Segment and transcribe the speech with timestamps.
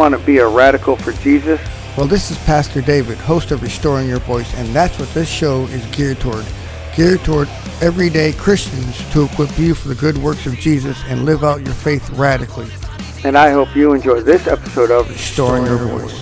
[0.00, 1.60] Want to be a radical for Jesus?
[1.94, 5.64] Well, this is Pastor David, host of Restoring Your Voice, and that's what this show
[5.64, 6.46] is geared toward.
[6.96, 7.48] Geared toward
[7.82, 11.74] everyday Christians to equip you for the good works of Jesus and live out your
[11.74, 12.70] faith radically.
[13.24, 16.18] And I hope you enjoy this episode of Restoring Your Voice.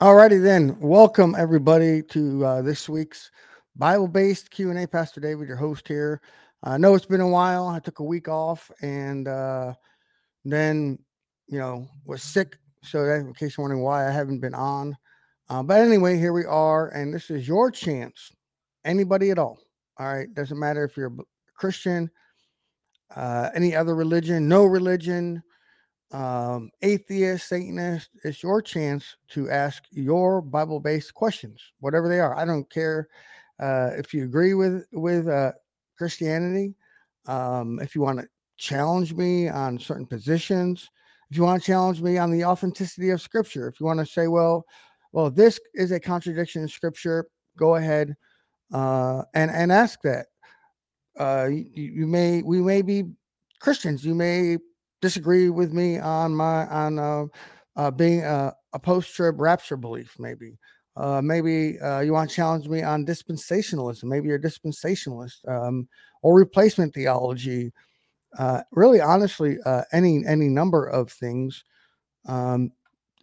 [0.00, 3.30] Alrighty then, welcome everybody to uh, this week's
[3.76, 4.86] Bible-based Q&A.
[4.86, 6.22] Pastor David, your host here.
[6.66, 7.68] I know it's been a while.
[7.68, 9.74] I took a week off and uh,
[10.46, 10.98] then,
[11.46, 12.56] you know, was sick.
[12.82, 14.96] So that, in case you're wondering why I haven't been on.
[15.50, 18.32] Uh, but anyway, here we are, and this is your chance.
[18.84, 19.58] Anybody at all.
[19.98, 20.32] All right.
[20.32, 21.22] Doesn't matter if you're a
[21.54, 22.10] Christian,
[23.14, 25.42] uh, any other religion, no religion,
[26.12, 28.08] um, atheist, Satanist.
[28.24, 32.36] It's your chance to ask your Bible based questions, whatever they are.
[32.36, 33.08] I don't care
[33.60, 35.52] uh, if you agree with with uh,
[35.96, 36.74] Christianity.
[37.26, 40.88] Um, if you want to challenge me on certain positions,
[41.30, 44.06] if you want to challenge me on the authenticity of Scripture, if you want to
[44.06, 44.64] say, well,
[45.12, 48.14] well, this is a contradiction in Scripture, go ahead
[48.72, 50.26] uh, and and ask that.
[51.18, 53.04] Uh, you, you may we may be
[53.60, 54.04] Christians.
[54.04, 54.58] You may
[55.00, 57.24] disagree with me on my on uh,
[57.76, 60.58] uh, being a, a post trib rapture belief, maybe.
[60.96, 64.04] Uh, maybe uh, you want to challenge me on dispensationalism.
[64.04, 65.88] Maybe you're a dispensationalist um,
[66.22, 67.72] or replacement theology.
[68.38, 71.64] Uh, really, honestly, uh, any any number of things,
[72.26, 72.70] um,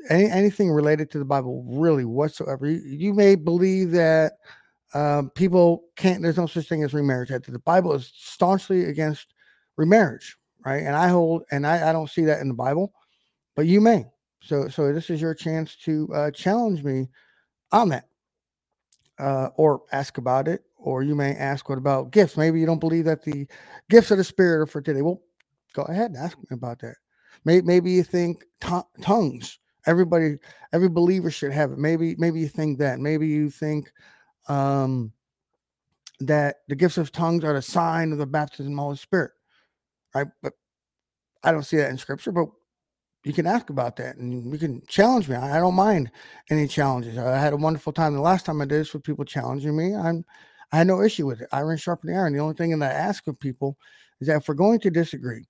[0.09, 2.67] any, anything related to the Bible, really whatsoever.
[2.67, 4.33] You, you may believe that
[4.93, 6.21] um, people can't.
[6.21, 7.29] There's no such thing as remarriage.
[7.29, 9.33] That the Bible is staunchly against
[9.77, 10.83] remarriage, right?
[10.83, 12.93] And I hold, and I, I don't see that in the Bible,
[13.55, 14.05] but you may.
[14.43, 17.07] So, so this is your chance to uh, challenge me
[17.71, 18.07] on that
[19.19, 20.63] uh, or ask about it.
[20.77, 22.37] Or you may ask, what about gifts?
[22.37, 23.47] Maybe you don't believe that the
[23.89, 25.03] gifts of the Spirit are for today.
[25.03, 25.21] Well,
[25.73, 26.95] go ahead and ask me about that.
[27.45, 29.59] Maybe, maybe you think tongues.
[29.85, 30.37] Everybody,
[30.73, 31.77] every believer should have it.
[31.77, 32.99] Maybe, maybe you think that.
[32.99, 33.91] Maybe you think
[34.47, 35.11] um,
[36.19, 39.31] that the gifts of tongues are the sign of the baptism of the Holy Spirit,
[40.15, 40.27] right?
[40.41, 40.53] But
[41.43, 42.31] I don't see that in Scripture.
[42.31, 42.47] But
[43.23, 45.35] you can ask about that and you can challenge me.
[45.35, 46.11] I, don't mind
[46.49, 47.17] any challenges.
[47.17, 48.13] I had a wonderful time.
[48.13, 50.25] The last time I did this with people challenging me, I'm
[50.71, 51.49] I had no issue with it.
[51.51, 52.33] Iron sharpening iron.
[52.33, 53.77] The only thing that I ask of people
[54.19, 55.45] is that if we're going to disagree,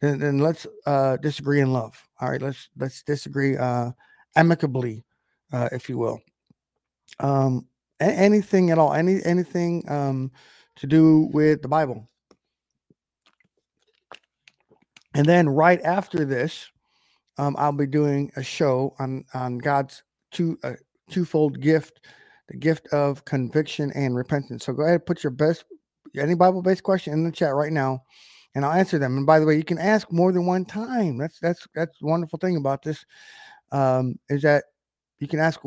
[0.00, 2.00] then, then let's uh, disagree in love.
[2.20, 3.90] All right, let's let's disagree uh,
[4.36, 5.04] amicably,
[5.52, 6.20] uh, if you will.
[7.20, 7.66] Um,
[8.00, 10.30] anything at all, any anything um,
[10.76, 12.08] to do with the Bible.
[15.14, 16.70] And then right after this,
[17.38, 20.74] um, I'll be doing a show on on God's two uh,
[21.10, 22.00] twofold gift,
[22.48, 24.66] the gift of conviction and repentance.
[24.66, 25.64] So go ahead, and put your best
[26.16, 28.02] any Bible based question in the chat right now,
[28.54, 29.16] and I'll answer them.
[29.16, 31.16] And by the way, you can ask more than one time.
[31.16, 33.04] That's that's that's the wonderful thing about this
[33.72, 34.64] um, is that
[35.18, 35.60] you can ask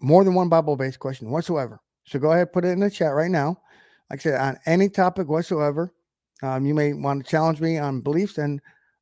[0.00, 1.80] more than one Bible based question whatsoever.
[2.04, 3.60] So go ahead, put it in the chat right now.
[4.10, 5.92] Like I said, on any topic whatsoever.
[6.40, 8.60] Um, you may want to challenge me on beliefs and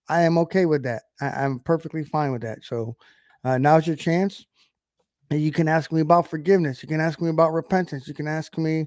[0.08, 1.02] I am okay with that.
[1.20, 2.58] I, am perfectly fine with that.
[2.62, 2.96] So
[3.44, 4.46] uh, now's your chance.
[5.30, 6.82] And you can ask me about forgiveness.
[6.82, 8.06] You can ask me about repentance.
[8.06, 8.86] You can ask me,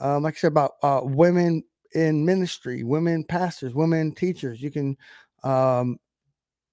[0.00, 1.62] um, like I said, about uh, women
[1.94, 4.60] in ministry, women pastors, women teachers.
[4.60, 4.96] You can,
[5.44, 5.98] um,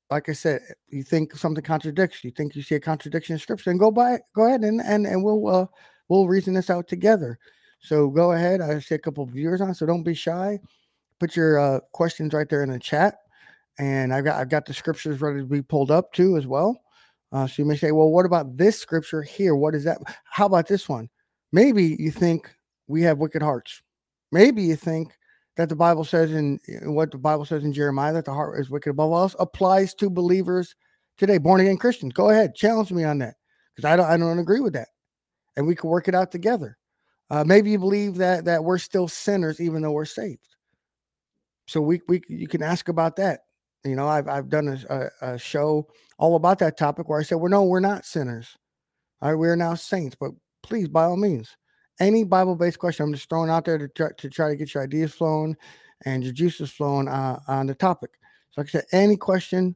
[0.09, 2.23] like I said, you think something contradicts.
[2.23, 5.05] You think you see a contradiction in scripture, and go by, go ahead and and
[5.05, 5.65] and we'll uh,
[6.07, 7.37] we'll reason this out together.
[7.79, 8.61] So go ahead.
[8.61, 10.59] I see a couple viewers on, so don't be shy.
[11.19, 13.15] Put your uh, questions right there in the chat
[13.79, 16.81] and I've got I've got the scriptures ready to be pulled up too as well.
[17.31, 19.55] Uh, so you may say, well, what about this scripture here?
[19.55, 19.97] What is that?
[20.25, 21.09] How about this one?
[21.51, 22.49] Maybe you think
[22.87, 23.81] we have wicked hearts.
[24.31, 25.13] Maybe you think
[25.57, 28.69] that the Bible says in, what the Bible says in Jeremiah that the heart is
[28.69, 30.75] wicked above all else applies to believers
[31.17, 32.13] today, born again Christians.
[32.13, 33.35] Go ahead, challenge me on that
[33.75, 34.89] because I don't I don't agree with that,
[35.55, 36.77] and we can work it out together.
[37.29, 40.55] Uh, maybe you believe that that we're still sinners even though we're saved.
[41.67, 43.41] So we we you can ask about that.
[43.87, 45.87] You know, I've I've done a, a, a show
[46.17, 48.57] all about that topic where I said, "Well, no, we're not sinners.
[49.21, 50.31] All right, we're now saints." But
[50.63, 51.55] please, by all means,
[51.99, 54.83] any Bible-based question, I'm just throwing out there to try, to try to get your
[54.83, 55.55] ideas flowing
[56.05, 58.11] and your juices flowing uh, on the topic.
[58.51, 59.75] So, like I said, any question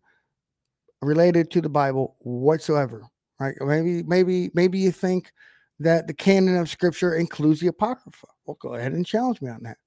[1.01, 3.07] related to the Bible whatsoever,
[3.39, 3.55] right?
[3.59, 5.31] Maybe, maybe, maybe you think
[5.79, 8.27] that the canon of Scripture includes the Apocrypha.
[8.45, 9.77] Well, go ahead and challenge me on that,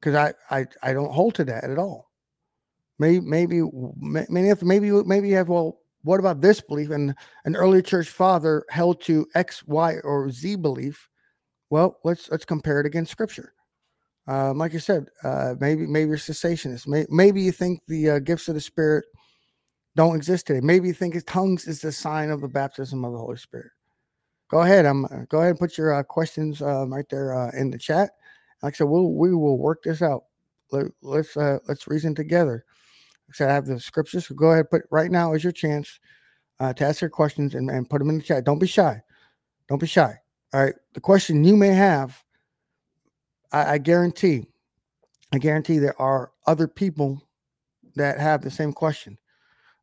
[0.00, 2.10] because I, I I don't hold to that at all.
[3.02, 3.62] Maybe, maybe,
[4.30, 5.48] maybe, maybe, maybe you have.
[5.48, 6.90] Well, what about this belief?
[6.90, 11.08] And an early church father held to X, Y, or Z belief.
[11.68, 13.54] Well, let's let's compare it against Scripture.
[14.28, 16.86] Um, like I said, uh, maybe maybe you're cessationist.
[16.86, 19.04] May, maybe you think the uh, gifts of the Spirit
[19.96, 20.60] don't exist today.
[20.60, 23.72] Maybe you think tongues is the sign of the baptism of the Holy Spirit.
[24.48, 24.86] Go ahead.
[24.86, 27.78] I'm uh, go ahead and put your uh, questions um, right there uh, in the
[27.78, 28.10] chat.
[28.62, 30.22] Like I said, we'll we will work this out.
[30.70, 32.64] Let, let's uh, let's reason together.
[33.32, 34.26] Said, I have the scriptures.
[34.26, 34.70] So go ahead.
[34.70, 35.98] Put right now is your chance
[36.60, 38.44] uh, to ask your questions and, and put them in the chat.
[38.44, 39.00] Don't be shy.
[39.68, 40.18] Don't be shy.
[40.52, 40.74] All right.
[40.94, 42.22] The question you may have,
[43.52, 44.46] I, I guarantee,
[45.32, 47.22] I guarantee there are other people
[47.96, 49.18] that have the same question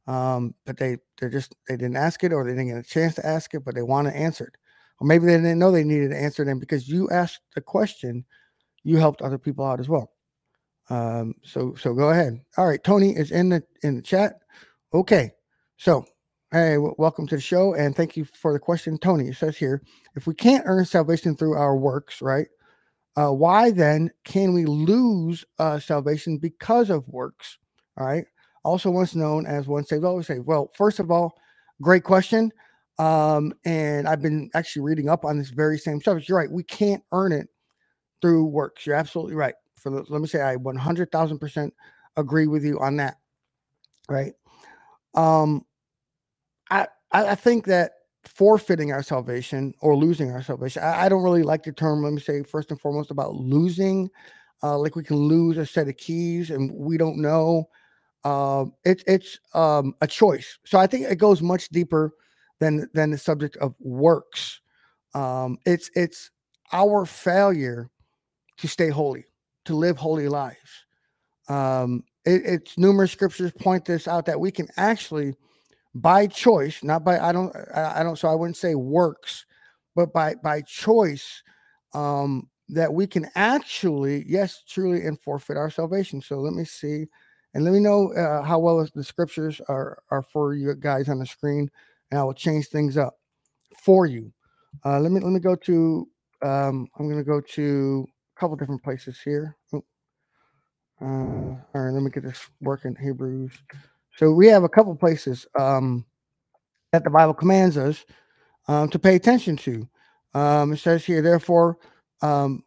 [0.09, 3.13] um, but they they're just they didn't ask it or they didn't get a chance
[3.15, 4.55] to ask it, but they want to answer it,
[4.99, 8.25] or maybe they didn't know they needed to answer it, because you asked the question,
[8.83, 10.11] you helped other people out as well.
[10.89, 12.39] Um, so so go ahead.
[12.57, 14.39] All right, Tony is in the in the chat.
[14.93, 15.31] Okay,
[15.77, 16.05] so
[16.51, 19.27] hey, w- welcome to the show, and thank you for the question, Tony.
[19.27, 19.83] It says here,
[20.15, 22.47] if we can't earn salvation through our works, right?
[23.15, 27.57] Uh, why then can we lose uh, salvation because of works?
[27.97, 28.25] All right
[28.63, 30.45] also once known as once saved, always saved.
[30.45, 31.33] Well, first of all,
[31.81, 32.51] great question.
[32.97, 36.27] Um, and I've been actually reading up on this very same subject.
[36.27, 36.51] You're right.
[36.51, 37.47] We can't earn it
[38.21, 38.85] through works.
[38.85, 39.55] You're absolutely right.
[39.79, 41.71] For the, let me say, I 100,000%
[42.17, 43.17] agree with you on that.
[44.07, 44.33] Right.
[45.13, 45.65] Um,
[46.69, 47.93] I, I think that
[48.23, 52.13] forfeiting our salvation or losing our salvation, I, I, don't really like the term, let
[52.13, 54.09] me say, first and foremost, about losing.
[54.61, 57.67] Uh, like we can lose a set of keys and we don't know
[58.23, 60.57] um, it, it's um, a choice.
[60.65, 62.11] So I think it goes much deeper
[62.59, 64.59] than than the subject of works.
[65.13, 66.31] Um, it's it's
[66.73, 67.89] our failure
[68.57, 69.25] to stay holy,
[69.69, 70.85] to live holy lives.
[71.47, 75.35] Um, it, it's numerous scriptures point this out that we can actually,
[75.93, 79.45] by choice, not by I don't I, don't so I wouldn't say works,
[79.95, 81.43] but by by choice,
[81.93, 86.19] um, that we can actually yes truly and forfeit our salvation.
[86.19, 87.05] So let me see
[87.53, 91.19] and let me know uh, how well the scriptures are are for you guys on
[91.19, 91.69] the screen,
[92.09, 93.19] and I will change things up
[93.83, 94.33] for you.
[94.83, 96.07] Uh, let me let me go to.
[96.41, 98.07] Um, I'm going to go to
[98.39, 99.57] couple different places here.
[99.73, 99.83] Oh,
[101.01, 102.95] uh, all right, let me get this working.
[102.95, 103.53] Hebrews.
[104.15, 106.05] So we have a couple places um,
[106.91, 108.05] that the Bible commands us
[108.67, 109.87] um, to pay attention to.
[110.33, 111.77] Um, it says here, therefore,
[112.21, 112.63] um,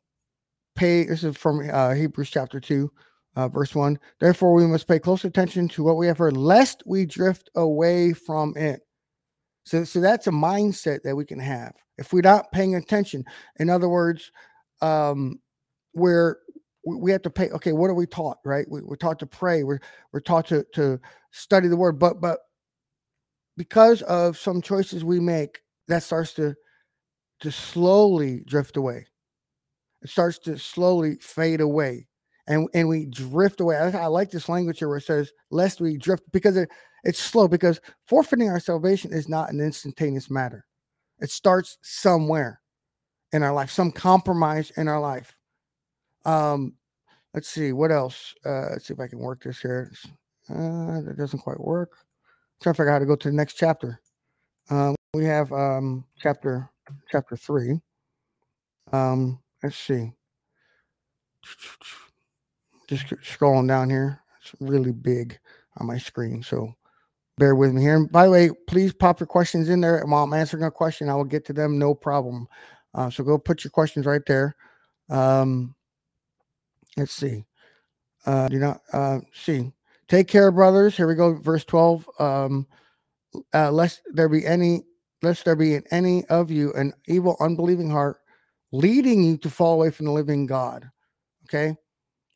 [0.74, 1.04] pay.
[1.04, 2.90] This is from uh, Hebrews chapter two
[3.36, 6.82] uh, verse 1 Therefore, we must pay close attention to what we have heard, lest
[6.86, 8.82] we drift away from it.
[9.64, 13.24] So, so that's a mindset that we can have if we're not paying attention.
[13.58, 14.32] In other words,
[14.80, 15.38] um,
[15.92, 16.38] where
[16.84, 17.50] we have to pay.
[17.50, 18.38] Okay, what are we taught?
[18.44, 19.64] Right, we, are taught to pray.
[19.64, 19.80] We're
[20.12, 21.00] we're taught to to
[21.30, 21.98] study the word.
[21.98, 22.40] But but
[23.56, 26.54] because of some choices we make, that starts to
[27.40, 29.06] to slowly drift away.
[30.02, 32.08] It starts to slowly fade away
[32.46, 33.76] and and we drift away.
[33.76, 36.68] I, I, like this language here where it says, "Lest we drift," because it,
[37.04, 37.48] it's slow.
[37.48, 40.64] Because forfeiting our salvation is not an instantaneous matter.
[41.20, 42.60] It starts somewhere
[43.32, 45.36] in our life, some compromise in our life.
[46.24, 46.74] Um,
[47.34, 48.34] let's see what else.
[48.44, 49.92] Uh, let's see if I can work this here.
[50.48, 51.90] Uh, that doesn't quite work.
[51.94, 54.00] I'm trying to figure out how to go to the next chapter.
[54.70, 56.70] Um, we have um, chapter
[57.10, 57.80] chapter three.
[58.92, 60.12] Um, let's see
[62.86, 64.20] just scrolling down here.
[64.40, 65.38] It's really big
[65.78, 66.42] on my screen.
[66.42, 66.74] So
[67.38, 67.96] bear with me here.
[67.96, 70.04] And by the way, please pop your questions in there.
[70.04, 71.78] While I'm answering a question, I will get to them.
[71.78, 72.46] No problem.
[72.94, 74.56] Uh, so go put your questions right there.
[75.08, 75.74] Um,
[76.96, 77.44] let's see.
[78.26, 79.72] Uh, do not uh, see.
[80.08, 80.96] Take care, brothers.
[80.96, 81.34] Here we go.
[81.34, 82.08] Verse 12.
[82.18, 82.66] Um,
[83.54, 84.82] uh, lest there be any,
[85.22, 88.18] lest there be in any of you an evil, unbelieving heart,
[88.72, 90.90] leading you to fall away from the living God.
[91.44, 91.76] Okay.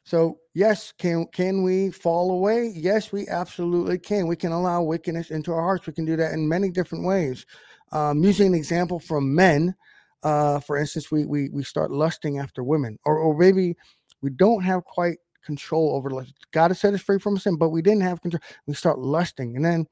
[0.05, 2.73] So yes, can can we fall away?
[2.75, 4.29] Yes, we absolutely can.
[4.29, 5.87] We can allow wickedness into our hearts.
[5.87, 7.45] We can do that in many different ways.
[7.91, 9.75] Um, using an example from men,
[10.23, 13.77] uh, for instance, we we we start lusting after women, or or maybe
[14.23, 16.35] we don't have quite control over lust.
[16.53, 18.41] God has set us free from sin, but we didn't have control.
[18.67, 19.87] We start lusting, and then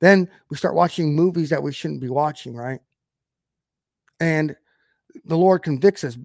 [0.00, 2.80] then we start watching movies that we shouldn't be watching, right?
[4.20, 4.56] And
[5.24, 6.16] the Lord convicts us,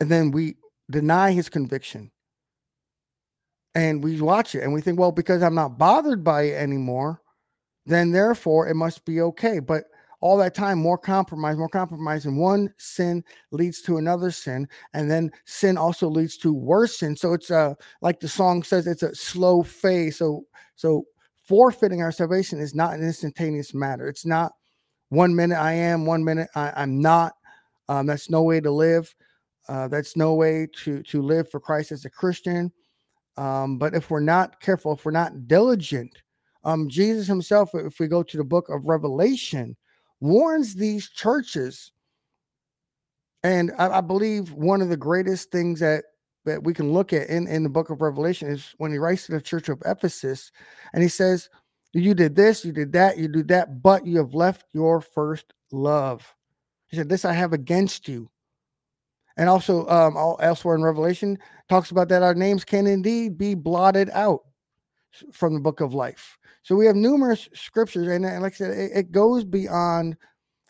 [0.00, 0.56] and then we
[0.90, 2.10] deny his conviction.
[3.76, 7.20] And we watch it and we think, well, because I'm not bothered by it anymore,
[7.86, 9.58] then therefore it must be okay.
[9.58, 9.84] But
[10.24, 15.10] all that time, more compromise, more compromise, and one sin leads to another sin, and
[15.10, 17.14] then sin also leads to worse sin.
[17.14, 20.14] So it's a like the song says, it's a slow fade.
[20.14, 21.04] So so
[21.42, 24.08] forfeiting our salvation is not an instantaneous matter.
[24.08, 24.52] It's not
[25.10, 27.34] one minute I am, one minute I, am not.
[27.90, 29.14] Um, that's no way to live.
[29.68, 32.72] Uh, that's no way to to live for Christ as a Christian.
[33.36, 36.16] Um, but if we're not careful, if we're not diligent,
[36.64, 39.76] um, Jesus himself, if we go to the book of Revelation,
[40.24, 41.92] warns these churches.
[43.42, 46.04] And I, I believe one of the greatest things that
[46.46, 49.24] that we can look at in, in the book of Revelation is when he writes
[49.26, 50.52] to the church of Ephesus
[50.92, 51.48] and he says,
[51.94, 55.54] You did this, you did that, you did that, but you have left your first
[55.72, 56.34] love.
[56.88, 58.30] He said, This I have against you.
[59.38, 61.38] And also, um, elsewhere in Revelation,
[61.68, 64.42] talks about that our names can indeed be blotted out
[65.32, 66.38] from the book of life.
[66.62, 70.16] So we have numerous scriptures, and, and like I said, it, it goes beyond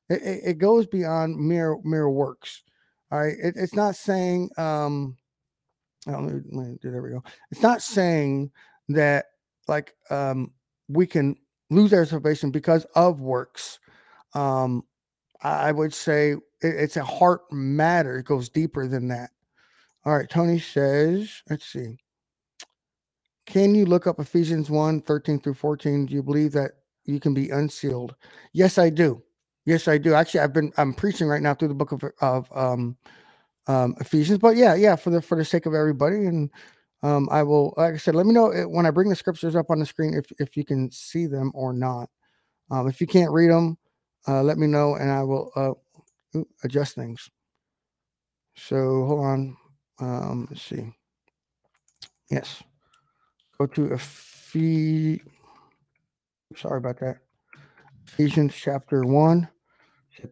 [0.08, 2.62] it, it, goes beyond mere mere works.
[3.10, 5.16] All right, it, it's not saying um,
[6.08, 6.40] oh,
[6.82, 7.22] there we go.
[7.50, 8.50] It's not saying
[8.88, 9.26] that
[9.68, 10.52] like um,
[10.88, 11.36] we can
[11.70, 13.78] lose our salvation because of works.
[14.34, 14.84] Um,
[15.42, 18.18] I would say it, it's a heart matter.
[18.18, 19.30] It goes deeper than that.
[20.04, 20.28] All right.
[20.28, 21.98] Tony says, let's see.
[23.54, 26.06] Can you look up Ephesians 1 13 through 14?
[26.06, 26.72] Do you believe that
[27.04, 28.16] you can be unsealed?
[28.52, 29.22] Yes, I do.
[29.64, 30.12] Yes, I do.
[30.12, 32.96] Actually, I've been I'm preaching right now through the book of of um,
[33.68, 34.40] um, Ephesians.
[34.40, 36.50] But yeah, yeah, for the for the sake of everybody, and
[37.04, 39.54] um, I will, like I said, let me know eh, when I bring the scriptures
[39.54, 42.10] up on the screen if if you can see them or not.
[42.72, 43.78] Um, if you can't read them,
[44.26, 47.30] uh, let me know and I will uh, adjust things.
[48.56, 49.56] So hold on.
[50.00, 50.92] Um, let's see.
[52.32, 52.64] Yes.
[53.58, 55.20] Go to Ephes.
[56.56, 57.18] Sorry about that.
[58.06, 59.48] Ephesians chapter 1,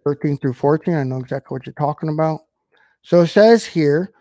[0.05, 0.95] 13 through 14.
[0.95, 2.41] I know exactly what you're talking about.
[3.03, 4.13] So it says here,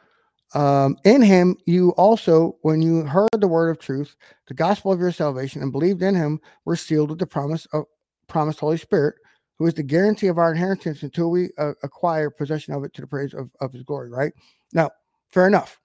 [0.53, 4.15] um, in him you also, when you heard the word of truth,
[4.48, 7.86] the gospel of your salvation, and believed in him, were sealed with the promise of
[8.27, 9.15] promised Holy Spirit,
[9.58, 13.01] who is the guarantee of our inheritance until we uh, acquire possession of it to
[13.01, 14.34] the praise of, of his glory, right?
[14.74, 14.91] Now,
[15.31, 15.79] fair enough.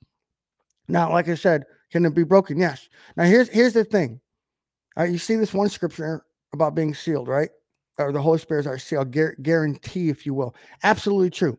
[0.88, 2.58] Now, like I said, can it be broken?
[2.58, 2.88] Yes.
[3.16, 4.20] Now, here's here's the thing.
[4.98, 7.50] Uh, you see this one scripture about being sealed, right?
[7.98, 10.54] Or the Holy Spirit is our seal, guarantee, if you will.
[10.82, 11.58] Absolutely true.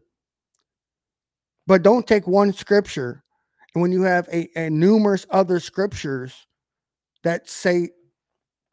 [1.65, 3.23] But don't take one scripture,
[3.73, 6.47] and when you have a, a numerous other scriptures
[7.23, 7.89] that say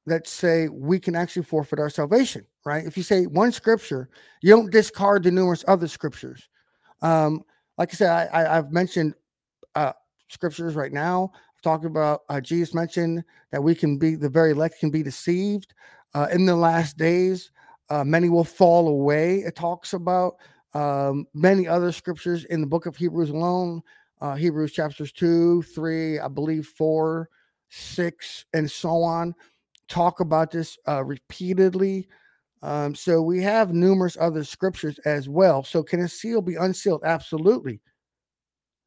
[0.06, 2.84] that say we can actually forfeit our salvation, right?
[2.84, 4.10] If you say one scripture,
[4.42, 6.48] you don't discard the numerous other scriptures.
[7.00, 7.42] Um,
[7.78, 9.14] like I said, I, I, have mentioned
[10.28, 11.30] scriptures right now.
[11.34, 15.02] I've talked about uh, Jesus mentioned that we can be the very elect can be
[15.02, 15.74] deceived
[16.14, 17.50] uh, in the last days.
[17.90, 19.38] Uh, many will fall away.
[19.38, 20.34] It talks about
[20.72, 23.82] um, many other scriptures in the book of Hebrews alone.
[24.20, 27.28] Uh, Hebrews chapters two, three, I believe four,
[27.68, 29.34] six, and so on
[29.88, 32.08] talk about this uh, repeatedly.
[32.62, 35.62] Um, so we have numerous other scriptures as well.
[35.62, 37.02] So can a seal be unsealed?
[37.04, 37.80] Absolutely.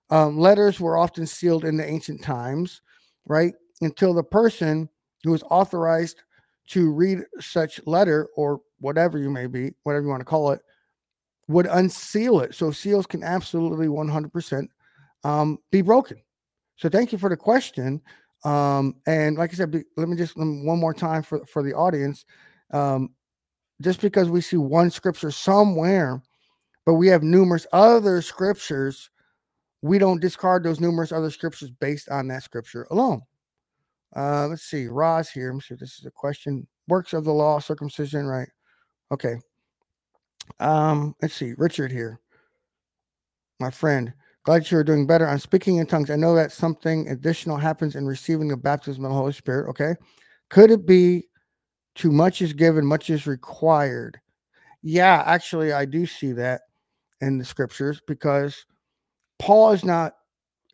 [0.10, 2.82] Um, letters were often sealed in the ancient times,
[3.26, 3.54] right?
[3.82, 4.90] Until the person
[5.24, 6.24] who was authorized
[6.70, 10.62] to read such letter or whatever you may be, whatever you want to call it,
[11.48, 12.54] would unseal it.
[12.54, 14.68] So seals can absolutely 100%
[15.24, 16.22] um, be broken.
[16.76, 18.02] So thank you for the question.
[18.44, 22.26] Um, and like I said, let me just one more time for, for the audience.
[22.72, 23.10] Um,
[23.82, 26.22] just because we see one scripture somewhere,
[26.86, 29.10] but we have numerous other scriptures,
[29.82, 33.22] we don't discard those numerous other scriptures based on that scripture alone.
[34.16, 35.54] Uh, let's see, Roz here.
[35.60, 36.68] See if this is a question.
[36.88, 38.48] Works of the law, circumcision, right?
[39.12, 39.36] Okay.
[40.60, 42.20] Um, let's see, Richard here,
[43.60, 44.14] my friend.
[44.44, 45.28] Glad you're doing better.
[45.28, 46.10] I'm speaking in tongues.
[46.10, 49.70] I know that something additional happens in receiving the baptism of the Holy Spirit.
[49.70, 49.94] Okay.
[50.50, 51.28] Could it be
[51.96, 54.18] too much is given, much is required?
[54.82, 56.62] Yeah, actually, I do see that
[57.20, 58.66] in the scriptures because
[59.40, 60.16] Paul is not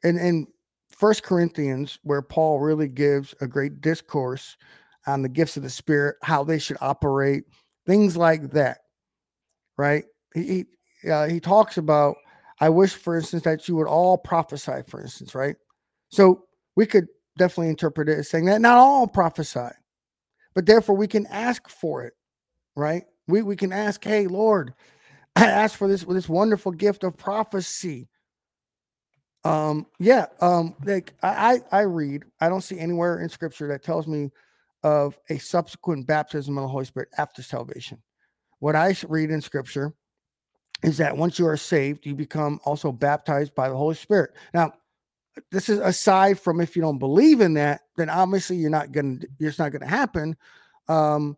[0.03, 0.47] in in
[0.89, 4.57] First Corinthians, where Paul really gives a great discourse
[5.07, 7.43] on the gifts of the Spirit, how they should operate,
[7.85, 8.79] things like that.
[9.77, 10.05] Right?
[10.33, 10.65] He
[11.01, 12.15] he, uh, he talks about
[12.59, 15.55] I wish, for instance, that you would all prophesy, for instance, right?
[16.09, 19.69] So we could definitely interpret it as saying that not all prophesy,
[20.53, 22.13] but therefore we can ask for it,
[22.75, 23.03] right?
[23.27, 24.73] We we can ask, hey, Lord,
[25.35, 28.07] I ask for this this wonderful gift of prophecy.
[29.43, 34.07] Um, yeah, um, like I I read, I don't see anywhere in scripture that tells
[34.07, 34.31] me
[34.83, 38.01] of a subsequent baptism of the Holy Spirit after salvation.
[38.59, 39.93] What I read in scripture
[40.81, 44.31] is that once you are saved, you become also baptized by the Holy Spirit.
[44.53, 44.73] Now,
[45.51, 49.17] this is aside from if you don't believe in that, then obviously you're not gonna
[49.39, 50.37] it's not gonna happen.
[50.87, 51.37] Um,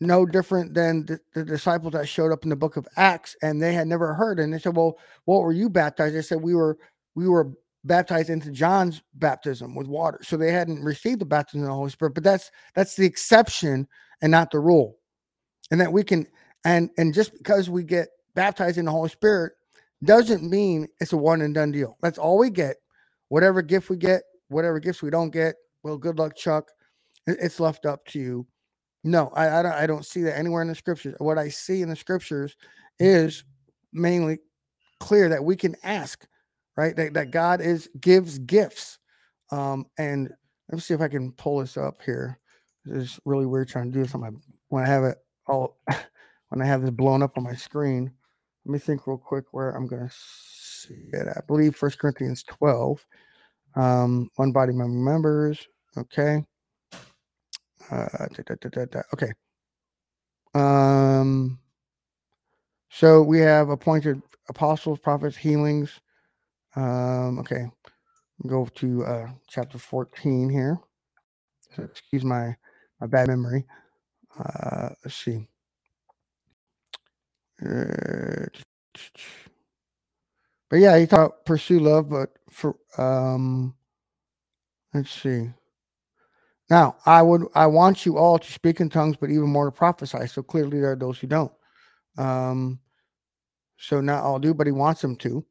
[0.00, 3.60] no different than the, the, disciples that showed up in the book of Acts and
[3.60, 4.40] they had never heard.
[4.40, 6.14] And they said, Well, what were you baptized?
[6.14, 6.78] They said, We were
[7.14, 7.52] we were
[7.84, 10.20] baptized into John's baptism with water.
[10.22, 13.88] So they hadn't received the baptism of the Holy Spirit, but that's that's the exception
[14.22, 14.96] and not the rule.
[15.70, 16.26] And that we can
[16.64, 19.52] and and just because we get baptized in the Holy Spirit
[20.04, 21.96] doesn't mean it's a one and done deal.
[22.02, 22.76] That's all we get.
[23.28, 26.70] Whatever gift we get, whatever gifts we don't get, well, good luck, Chuck.
[27.26, 28.46] It's left up to you
[29.02, 29.72] no, I, I don't.
[29.72, 31.14] I don't see that anywhere in the scriptures.
[31.18, 32.54] What I see in the scriptures
[32.98, 33.44] is
[33.92, 34.38] mainly
[34.98, 36.26] clear that we can ask,
[36.80, 36.96] right?
[36.96, 38.98] That, that God is gives gifts.
[39.50, 40.30] Um, and
[40.68, 42.38] let me see if I can pull this up here.
[42.86, 44.30] This is really weird trying to do this on my
[44.68, 45.76] when I have it all
[46.48, 48.10] when I have this blown up on my screen.
[48.64, 51.28] Let me think real quick where I'm gonna see it.
[51.28, 53.04] I believe First Corinthians 12.
[53.76, 55.66] Um, one body members.
[55.98, 56.42] Okay.
[57.90, 59.32] Uh, da, da, da, okay.
[60.54, 61.58] Um.
[62.88, 66.00] So we have appointed apostles, prophets, healings.
[66.76, 67.38] Um.
[67.40, 67.66] Okay.
[68.46, 70.78] Go to uh, chapter fourteen here.
[71.76, 72.56] So excuse my
[73.00, 73.66] my bad memory.
[74.38, 75.48] Uh, let's see.
[77.64, 78.46] Uh,
[80.70, 83.74] but yeah, he thought pursue love, but for um,
[84.94, 85.50] let's see.
[86.70, 89.72] Now, I would I want you all to speak in tongues, but even more to
[89.72, 90.26] prophesy.
[90.26, 91.52] So clearly there are those who don't.
[92.18, 92.80] Um,
[93.78, 95.44] so not all do, but he wants them to.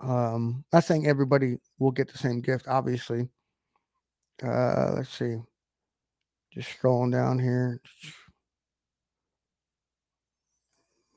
[0.00, 3.28] Um, not saying everybody will get the same gift, obviously.
[4.42, 5.36] Uh, let's see.
[6.52, 7.80] Just scrolling down here.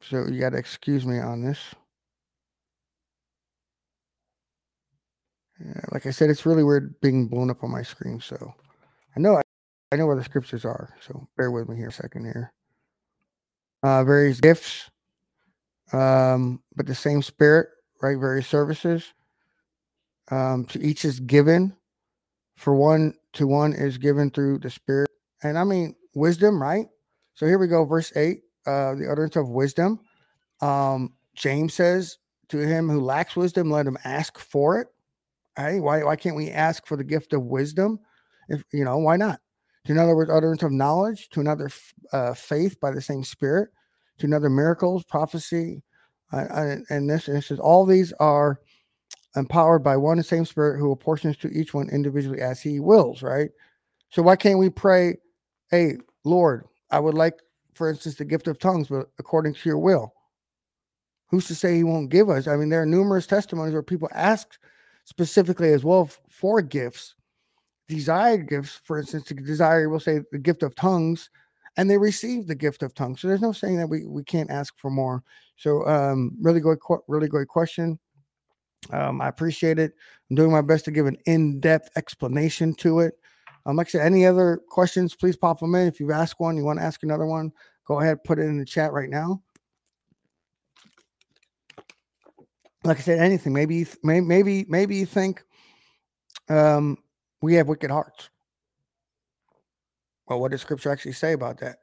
[0.02, 1.60] So you got to excuse me on this.
[5.64, 8.20] Yeah, like I said, it's really weird being blown up on my screen.
[8.20, 8.53] So
[9.16, 9.42] I know I,
[9.92, 12.51] I know where the scriptures are, so bear with me here a second here.
[13.84, 14.90] Uh, various gifts,
[15.94, 17.68] um, but the same spirit,
[18.01, 18.18] right?
[18.18, 19.14] Various services.
[20.29, 21.75] Um, to each is given.
[22.55, 25.09] For one to one is given through the spirit,
[25.42, 26.85] and I mean wisdom, right?
[27.33, 28.42] So here we go, verse eight.
[28.68, 30.00] Uh, the utterance of wisdom.
[30.61, 34.90] Um, James says to him who lacks wisdom, let him ask for it.
[35.57, 38.00] Hey, why why can't we ask for the gift of wisdom?
[38.48, 39.40] If you know, why not?
[39.85, 41.72] To another words, utterance of knowledge, to another
[42.14, 43.70] uh, faith by the same Spirit,
[44.20, 45.81] to another miracles, prophecy,
[46.31, 47.25] and this.
[47.25, 48.59] Says all these are
[49.35, 53.22] empowered by one and same Spirit who apportions to each one individually as He wills.
[53.22, 53.50] Right.
[54.09, 55.17] So why can't we pray,
[55.70, 57.39] "Hey, Lord, I would like,
[57.74, 60.13] for instance, the gift of tongues, but according to Your will."
[61.29, 62.48] Who's to say He won't give us?
[62.48, 64.57] I mean, there are numerous testimonies where people ask
[65.05, 67.15] specifically as well for gifts
[67.91, 71.29] desired gifts, for instance, to desire, we'll say the gift of tongues,
[71.75, 73.20] and they receive the gift of tongues.
[73.20, 75.24] So there's no saying that we, we can't ask for more.
[75.62, 78.00] So um, really good, really great question.
[78.92, 79.94] Um, I appreciate it.
[80.30, 83.14] I'm doing my best to give an in-depth explanation to it.
[83.68, 85.88] Um, like I said, any other questions, please pop them in.
[85.88, 87.52] If you've asked one, you want to ask another one,
[87.86, 89.44] go ahead, put it in the chat right now.
[92.84, 93.54] Like I said, anything.
[93.54, 95.44] Maybe, maybe, maybe you think
[96.50, 96.98] um,
[97.44, 98.32] we have wicked hearts.
[100.28, 101.78] Well, what does scripture actually say about that?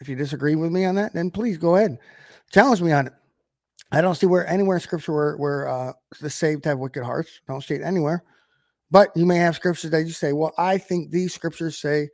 [0.00, 1.98] If you disagree with me on that, then please go ahead.
[2.52, 3.12] Challenge me on it.
[3.92, 7.40] I don't see where anywhere in scripture where, where uh, the saved have wicked hearts.
[7.48, 8.24] I Don't see it anywhere.
[8.90, 12.08] But you may have scriptures that you say, well, I think these scriptures say,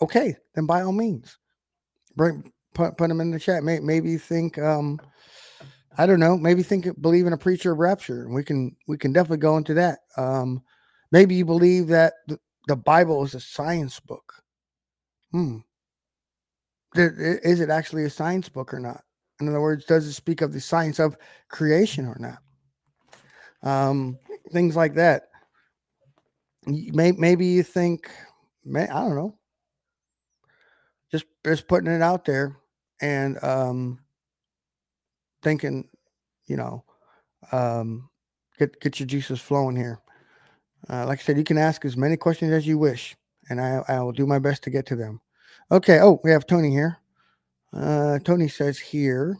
[0.00, 1.38] okay, then by all means,
[2.16, 3.64] bring put, put them in the chat.
[3.64, 5.00] May, maybe you think, um,
[5.98, 8.24] I don't know, maybe think believe in a pre-trib rapture.
[8.24, 10.00] and We can we can definitely go into that.
[10.16, 10.62] Um,
[11.12, 14.32] Maybe you believe that the, the Bible is a science book.
[15.30, 15.58] Hmm.
[16.94, 19.02] Is it actually a science book or not?
[19.42, 21.16] In other words, does it speak of the science of
[21.48, 22.38] creation or not?
[23.62, 24.18] Um,
[24.52, 25.24] things like that.
[26.66, 28.10] Maybe you think,
[28.74, 29.36] I don't know.
[31.10, 32.56] Just just putting it out there
[33.00, 33.98] and um,
[35.42, 35.88] thinking,
[36.46, 36.84] you know,
[37.50, 38.08] um,
[38.58, 40.00] get get your juices flowing here.
[40.88, 43.14] Uh, like I said, you can ask as many questions as you wish,
[43.50, 45.20] and I, I will do my best to get to them.
[45.70, 45.98] Okay.
[46.00, 47.01] Oh, we have Tony here.
[47.72, 49.38] Uh, Tony says here,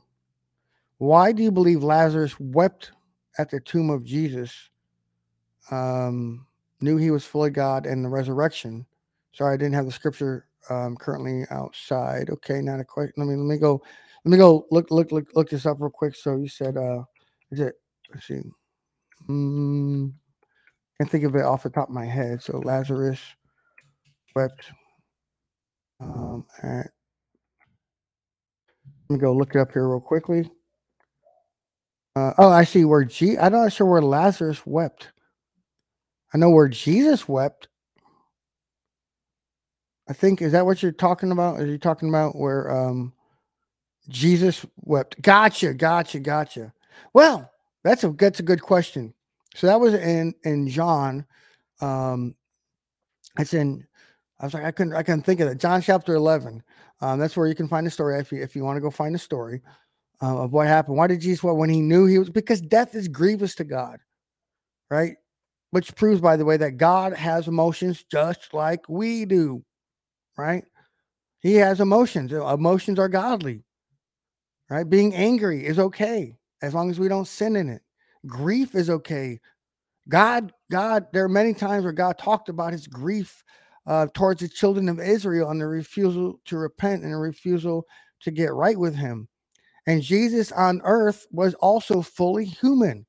[0.99, 2.93] why do you believe Lazarus wept
[3.39, 4.71] at the tomb of Jesus?
[5.71, 6.47] Um,
[6.81, 8.87] knew he was fully God and the resurrection.
[9.33, 12.31] Sorry, I didn't have the scripture um, currently outside.
[12.31, 13.15] Okay, not a question.
[13.17, 13.83] Let me let me go.
[14.25, 16.15] Let me go look look look look this up real quick.
[16.15, 17.03] So you said, uh,
[17.51, 17.75] is it?
[18.13, 18.43] Let's see.
[19.29, 20.13] Mm,
[20.99, 22.43] can't think of it off the top of my head.
[22.43, 23.21] So Lazarus
[24.35, 24.71] wept
[26.01, 26.91] um, at
[29.13, 30.51] Let me go look it up here real quickly.
[32.17, 33.37] Uh, oh, I see where G.
[33.37, 35.13] I'm not sure where Lazarus wept.
[36.33, 37.69] I know where Jesus wept.
[40.09, 41.61] I think is that what you're talking about?
[41.61, 43.13] Are you talking about where um
[44.09, 45.21] Jesus wept?
[45.21, 46.73] Gotcha, gotcha, gotcha.
[47.13, 47.51] Well,
[47.85, 49.13] that's a that's a good question.
[49.55, 51.27] So that was in in John.
[51.83, 52.35] Um,
[53.39, 53.87] it's in.
[54.41, 55.59] I was like, I couldn't I couldn't think of it.
[55.59, 56.63] John chapter eleven.
[57.03, 58.91] Um, that's where you can find the story if you if you want to go
[58.91, 59.61] find the story
[60.23, 60.97] uh, of what happened.
[60.97, 63.99] Why did Jesus what when he knew he was because death is grievous to God,
[64.89, 65.17] right?
[65.73, 69.65] Which proves, by the way, that God has emotions just like we do,
[70.39, 70.65] right?
[71.41, 72.33] He has emotions.
[72.33, 73.65] Emotions are godly,
[74.71, 74.89] right?
[74.89, 77.83] Being angry is okay as long as we don't sin in it.
[78.29, 79.41] Grief is okay.
[80.09, 83.43] God, God, there are many times where God talked about his grief
[83.87, 87.87] uh, towards the children of Israel and the refusal to repent and the refusal
[88.21, 89.29] to get right with him.
[89.87, 93.05] And Jesus on earth was also fully human.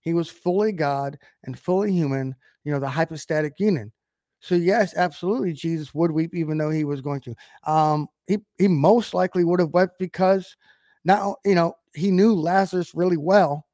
[0.00, 3.92] He was fully God and fully human, you know, the hypostatic union.
[4.40, 7.34] So yes, absolutely, Jesus would weep even though he was going to.
[7.64, 10.56] Um, he he most likely would have wept because
[11.04, 13.66] now you know he knew Lazarus really well,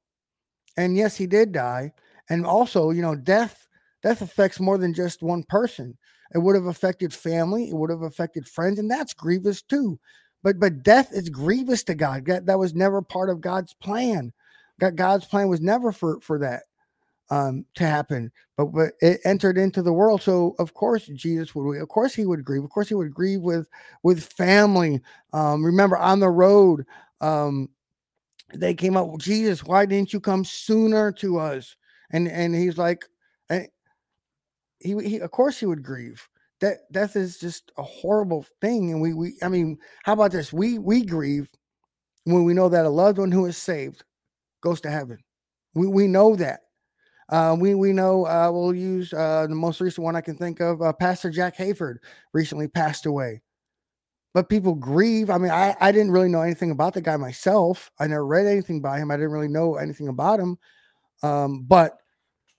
[0.77, 1.93] and yes, he did die.
[2.31, 3.69] And also, you know, death
[4.03, 5.99] death affects more than just one person.
[6.33, 7.69] It would have affected family.
[7.69, 9.99] It would have affected friends, and that's grievous too.
[10.43, 12.27] But but death is grievous to God.
[12.27, 14.33] That was never part of God's plan.
[14.79, 16.65] God's plan was never for for that
[17.31, 18.31] um, to happen.
[18.57, 21.81] But but it entered into the world, so of course Jesus would.
[21.81, 22.65] Of course he would grieve.
[22.65, 23.69] Of course he would grieve with
[24.03, 25.01] with family.
[25.33, 26.87] Um, remember on the road,
[27.21, 27.69] um,
[28.55, 29.19] they came up.
[29.19, 31.77] Jesus, why didn't you come sooner to us?
[32.11, 33.05] And and he's like,
[34.85, 36.29] he, he of course he would grieve
[36.61, 40.53] that death is just a horrible thing and we we i mean how about this
[40.53, 41.49] we we grieve
[42.25, 44.05] when we know that a loved one who is saved
[44.63, 45.19] goes to heaven
[45.75, 46.61] we we know that
[47.31, 50.61] uh, we we know uh, we'll use uh, the most recent one I can think
[50.61, 50.83] of.
[50.83, 51.97] Uh, Pastor Jack Hayford
[52.35, 53.41] recently passed away,
[54.35, 55.31] but people grieve.
[55.31, 57.91] I mean, I, I didn't really know anything about the guy myself.
[57.99, 59.11] I never read anything by him.
[59.11, 60.59] I didn't really know anything about him.
[61.23, 61.97] Um, but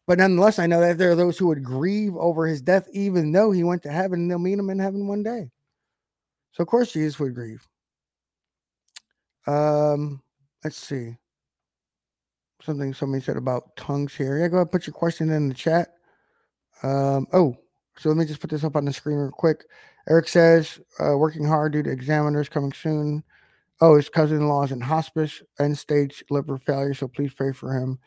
[0.07, 3.31] but nonetheless, I know that there are those who would grieve over his death, even
[3.31, 5.49] though he went to heaven and they'll meet him in heaven one day.
[6.51, 7.67] So, of course, Jesus would grieve.
[9.47, 10.21] Um,
[10.63, 11.17] let's see.
[12.61, 14.39] Something somebody said about tongues here.
[14.39, 15.89] Yeah, go ahead, put your question in the chat.
[16.83, 17.55] Um, oh,
[17.97, 19.65] so let me just put this up on the screen real quick.
[20.07, 23.23] Eric says, uh, working hard due to examiners coming soon.
[23.81, 26.93] Oh, his cousin in law is in hospice, end stage liver failure.
[26.93, 27.99] So please pray for him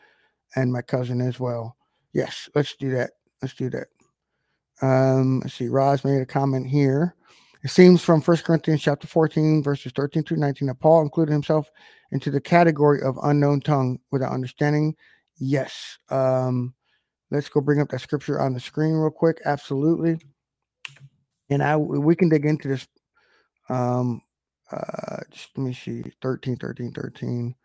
[0.55, 1.75] and my cousin as well.
[2.13, 3.11] Yes, let's do that.
[3.41, 3.87] Let's do that.
[4.81, 5.67] Um, let's see.
[5.67, 7.15] Roz made a comment here.
[7.63, 11.69] It seems from First Corinthians chapter 14, verses 13 through 19, that Paul included himself
[12.11, 14.95] into the category of unknown tongue without understanding.
[15.37, 15.97] Yes.
[16.09, 16.73] Um,
[17.31, 19.39] let's go bring up that scripture on the screen real quick.
[19.45, 20.19] Absolutely.
[21.49, 22.87] And I we can dig into this.
[23.69, 24.21] Um,
[24.71, 27.55] uh, just let me see 13, 13, 13.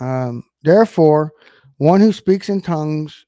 [0.00, 1.32] Um, therefore,
[1.76, 3.26] one who speaks in tongues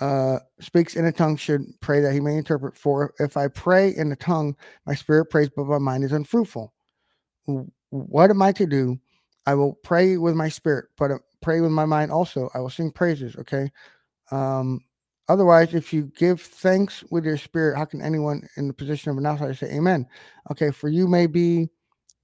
[0.00, 2.76] uh, speaks in a tongue should pray that he may interpret.
[2.76, 6.72] For if I pray in the tongue, my spirit prays, but my mind is unfruitful.
[7.90, 8.98] What am I to do?
[9.46, 12.48] I will pray with my spirit, but uh, pray with my mind also.
[12.54, 13.36] I will sing praises.
[13.36, 13.70] Okay.
[14.30, 14.80] Um,
[15.28, 19.18] otherwise, if you give thanks with your spirit, how can anyone in the position of
[19.18, 20.06] an outsider say amen?
[20.50, 20.70] Okay.
[20.70, 21.68] For you may be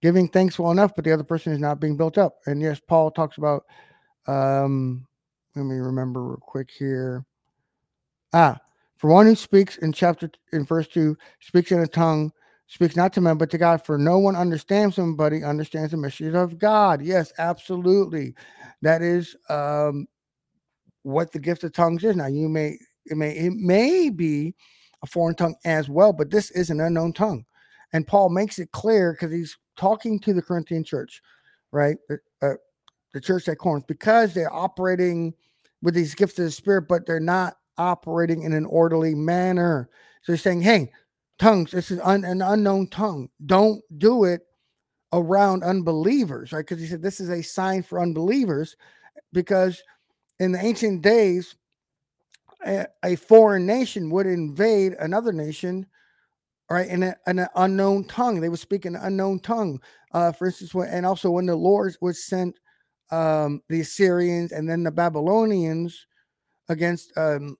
[0.00, 2.38] giving thanks well enough, but the other person is not being built up.
[2.46, 3.64] And yes, Paul talks about,
[4.26, 5.06] um,
[5.56, 7.24] let me remember real quick here.
[8.32, 8.58] Ah,
[8.96, 12.32] for one who speaks in chapter in verse two speaks in a tongue,
[12.66, 13.84] speaks not to men but to God.
[13.84, 17.02] For no one understands him, but he understands the mysteries of God.
[17.02, 18.34] Yes, absolutely.
[18.82, 20.06] That is um,
[21.02, 22.16] what the gift of tongues is.
[22.16, 24.54] Now you may it may it may be
[25.02, 27.44] a foreign tongue as well, but this is an unknown tongue.
[27.92, 31.22] And Paul makes it clear because he's talking to the Corinthian church,
[31.72, 31.96] right?
[32.42, 32.54] Uh,
[33.14, 35.32] the church at Corinth, because they're operating
[35.80, 39.88] with these gifts of the Spirit, but they're not operating in an orderly manner.
[40.22, 40.92] So he's saying, hey,
[41.38, 43.28] tongues, this is un, an unknown tongue.
[43.46, 44.42] Don't do it
[45.12, 46.60] around unbelievers, right?
[46.60, 48.76] Because he said this is a sign for unbelievers
[49.32, 49.82] because
[50.38, 51.56] in the ancient days,
[52.66, 55.86] a, a foreign nation would invade another nation,
[56.70, 58.40] right, in, a, in an unknown tongue.
[58.40, 59.80] They would speak an unknown tongue.
[60.12, 62.58] Uh, for instance, when, and also when the Lord was sent
[63.10, 66.06] um, the Assyrians and then the Babylonians
[66.68, 67.56] against um,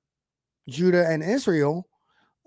[0.69, 1.89] Judah and Israel,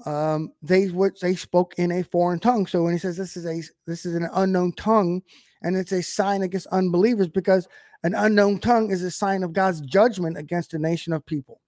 [0.05, 2.65] um, they would they spoke in a foreign tongue.
[2.67, 5.21] So when he says this is a this is an unknown tongue,
[5.61, 7.67] and it's a sign against unbelievers because
[8.03, 11.61] an unknown tongue is a sign of God's judgment against a nation of people.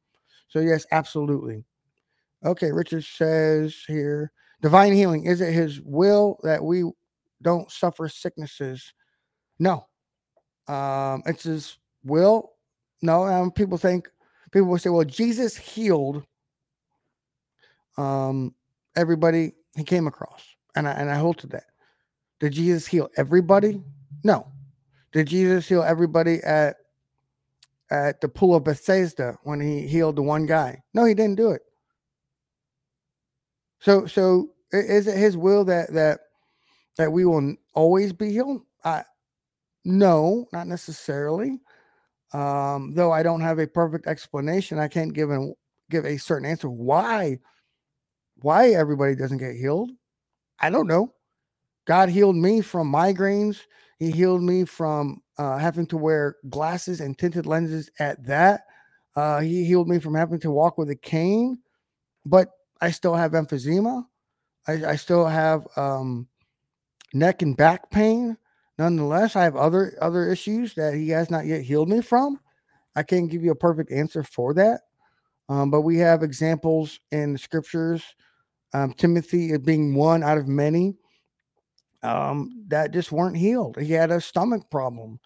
[0.47, 1.63] So, yes, absolutely.
[2.45, 6.83] Okay, Richard says here divine healing is it his will that we
[7.41, 8.93] don't suffer sicknesses?
[9.59, 9.85] No.
[10.67, 12.53] Um, it's his will.
[13.01, 14.09] No, um, people think
[14.51, 16.23] people will say, well, Jesus healed
[17.97, 18.53] um
[18.95, 20.43] everybody he came across.
[20.75, 21.65] And I and I hold to that.
[22.39, 23.81] Did Jesus heal everybody?
[24.23, 24.47] No.
[25.11, 26.77] Did Jesus heal everybody at
[27.91, 30.81] at the pool of Bethesda when he healed the one guy?
[30.93, 31.61] No, he didn't do it.
[33.79, 36.21] So so is it his will that that
[36.97, 38.61] that we will always be healed?
[38.83, 39.03] I
[39.85, 41.59] no, not necessarily.
[42.33, 45.51] Um, though I don't have a perfect explanation, I can't give a
[45.89, 47.39] give a certain answer why
[48.43, 49.89] why everybody doesn't get healed.
[50.59, 51.13] I don't know.
[51.85, 53.61] God healed me from migraines.
[53.99, 58.65] He healed me from uh, having to wear glasses and tinted lenses at that.
[59.15, 61.59] Uh, he healed me from having to walk with a cane,
[62.25, 62.49] but
[62.81, 64.05] I still have emphysema.
[64.67, 66.27] I, I still have um,
[67.13, 68.37] neck and back pain.
[68.77, 72.41] Nonetheless, I have other other issues that he has not yet healed me from.
[72.93, 74.81] I can't give you a perfect answer for that,
[75.47, 78.03] um, but we have examples in the scriptures.
[78.73, 80.95] Um, Timothy being one out of many
[82.03, 83.77] um, that just weren't healed.
[83.79, 85.19] He had a stomach problem.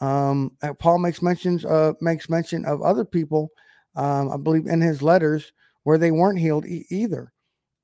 [0.00, 3.50] Um, Paul makes mentions uh, makes mention of other people,
[3.96, 7.32] um, I believe, in his letters where they weren't healed e- either.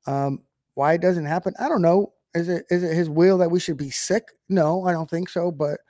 [0.07, 0.41] Um,
[0.75, 2.13] why it doesn't happen, I don't know.
[2.35, 4.25] Is it is it his will that we should be sick?
[4.49, 5.51] No, I don't think so.
[5.51, 5.81] But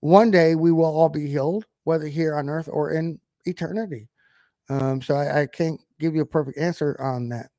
[0.00, 4.08] one day we will all be healed, whether here on earth or in eternity.
[4.68, 7.50] Um, so I, I, can't give you a perfect answer on that.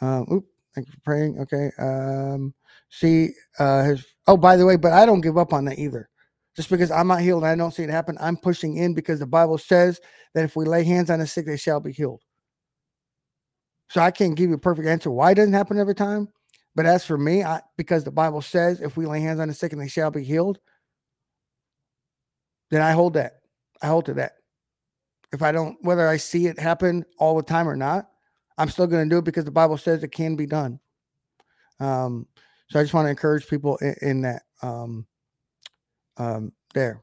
[0.00, 1.38] Um, thank you for praying.
[1.40, 1.70] Okay.
[1.78, 2.54] Um,
[2.90, 6.08] see, uh, his, oh, by the way, but I don't give up on that either.
[6.56, 9.20] Just because I'm not healed and I don't see it happen, I'm pushing in because
[9.20, 10.00] the Bible says
[10.34, 12.22] that if we lay hands on the sick, they shall be healed.
[13.88, 16.28] So I can't give you a perfect answer why it doesn't happen every time.
[16.74, 19.54] But as for me, I, because the Bible says if we lay hands on the
[19.54, 20.58] sick and they shall be healed,
[22.70, 23.40] then I hold that.
[23.82, 24.32] I hold to that.
[25.32, 28.08] If I don't, whether I see it happen all the time or not,
[28.58, 30.80] I'm still going to do it because the Bible says it can be done.
[31.78, 32.26] Um,
[32.68, 35.06] so I just want to encourage people in, in that um,
[36.16, 37.02] um, there.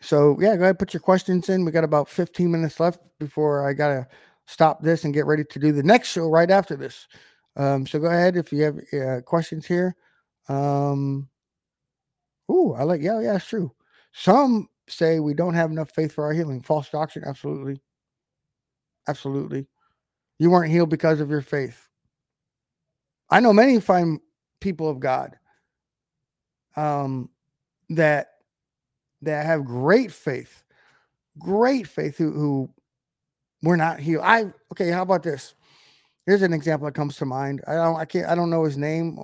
[0.00, 1.64] So yeah, go ahead, put your questions in.
[1.64, 4.08] We got about 15 minutes left before I gotta
[4.46, 7.06] stop this and get ready to do the next show right after this.
[7.56, 9.94] Um, so go ahead if you have uh, questions here.
[10.48, 11.28] Um,
[12.50, 13.72] ooh, I like yeah, yeah, it's true.
[14.12, 16.62] Some say we don't have enough faith for our healing.
[16.62, 17.80] False doctrine, absolutely,
[19.06, 19.68] absolutely.
[20.38, 21.88] You weren't healed because of your faith.
[23.30, 24.20] I know many fine
[24.60, 25.36] people of God
[26.76, 27.30] um,
[27.90, 28.28] that
[29.22, 30.64] that have great faith,
[31.38, 32.70] great faith who who
[33.62, 34.24] were not healed.
[34.24, 34.90] I okay.
[34.90, 35.54] How about this?
[36.26, 37.62] Here's an example that comes to mind.
[37.66, 37.96] I don't.
[37.96, 38.28] I can't.
[38.28, 39.18] I don't know his name.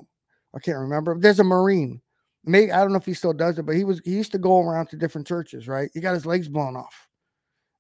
[0.55, 1.17] I can't remember.
[1.19, 2.01] There's a Marine.
[2.45, 4.01] Maybe I don't know if he still does it, but he was.
[4.05, 5.69] He used to go around to different churches.
[5.69, 5.91] Right.
[5.95, 7.09] He got his legs blown off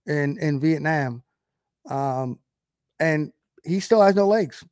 [0.06, 1.22] in in Vietnam,
[1.88, 2.38] um,
[3.00, 3.32] and
[3.64, 4.64] he still has no legs.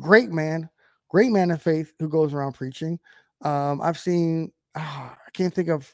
[0.00, 0.68] Great man,
[1.08, 2.98] great man of faith who goes around preaching.
[3.42, 4.52] Um, I've seen.
[4.74, 5.92] Oh, I can't think of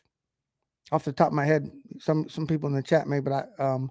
[0.92, 1.70] off the top of my head.
[1.98, 3.90] Some some people in the chat may, but I um,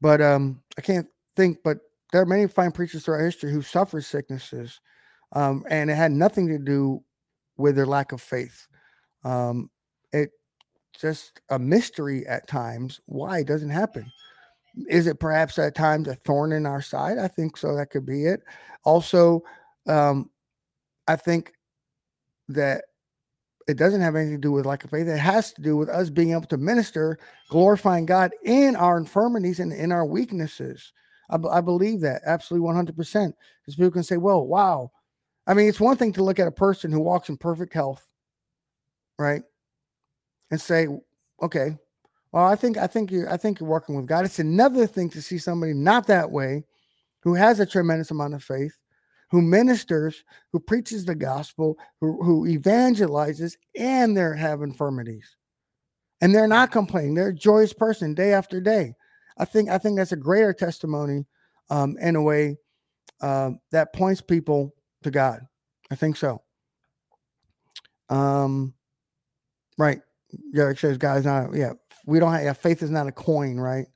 [0.00, 1.58] but um, I can't think.
[1.64, 1.78] But
[2.12, 4.80] there are many fine preachers throughout history who suffered sicknesses,
[5.32, 7.02] um, and it had nothing to do
[7.56, 8.66] with their lack of faith.
[9.24, 9.70] Um,
[10.12, 10.30] it
[10.98, 14.10] just a mystery at times why it doesn't happen.
[14.88, 17.18] Is it perhaps at times a thorn in our side?
[17.18, 17.76] I think so.
[17.76, 18.42] That could be it.
[18.84, 19.42] Also,
[19.86, 20.30] um,
[21.06, 21.52] I think
[22.48, 22.84] that
[23.66, 25.06] it doesn't have anything to do with lack of faith.
[25.06, 29.60] It has to do with us being able to minister, glorifying God in our infirmities
[29.60, 30.92] and in our weaknesses.
[31.30, 32.92] I, I believe that absolutely 100%.
[32.94, 34.90] Because people can say, well, wow.
[35.46, 38.06] I mean, it's one thing to look at a person who walks in perfect health,
[39.18, 39.42] right?
[40.50, 40.88] And say,
[41.42, 41.76] okay,
[42.34, 44.24] well, I think I think you I think you're working with God.
[44.24, 46.64] It's another thing to see somebody not that way,
[47.22, 48.76] who has a tremendous amount of faith,
[49.30, 55.36] who ministers, who preaches the gospel, who, who evangelizes, and they're have infirmities.
[56.22, 57.14] And they're not complaining.
[57.14, 58.96] They're a joyous person day after day.
[59.38, 61.26] I think I think that's a greater testimony
[61.70, 62.56] um, in a way
[63.20, 65.38] uh, that points people to God.
[65.88, 66.42] I think so.
[68.08, 68.74] Um,
[69.78, 70.00] right.
[70.52, 71.54] It says God's not.
[71.54, 71.74] Yeah,
[72.06, 73.86] we don't have faith is not a coin, right?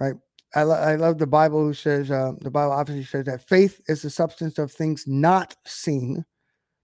[0.00, 0.14] Right.
[0.54, 3.80] I, lo- I love the Bible who says uh, the Bible obviously says that faith
[3.88, 6.24] is the substance of things not seen,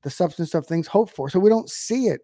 [0.03, 1.31] the substance of things hoped for.
[1.31, 2.21] So we don't see it,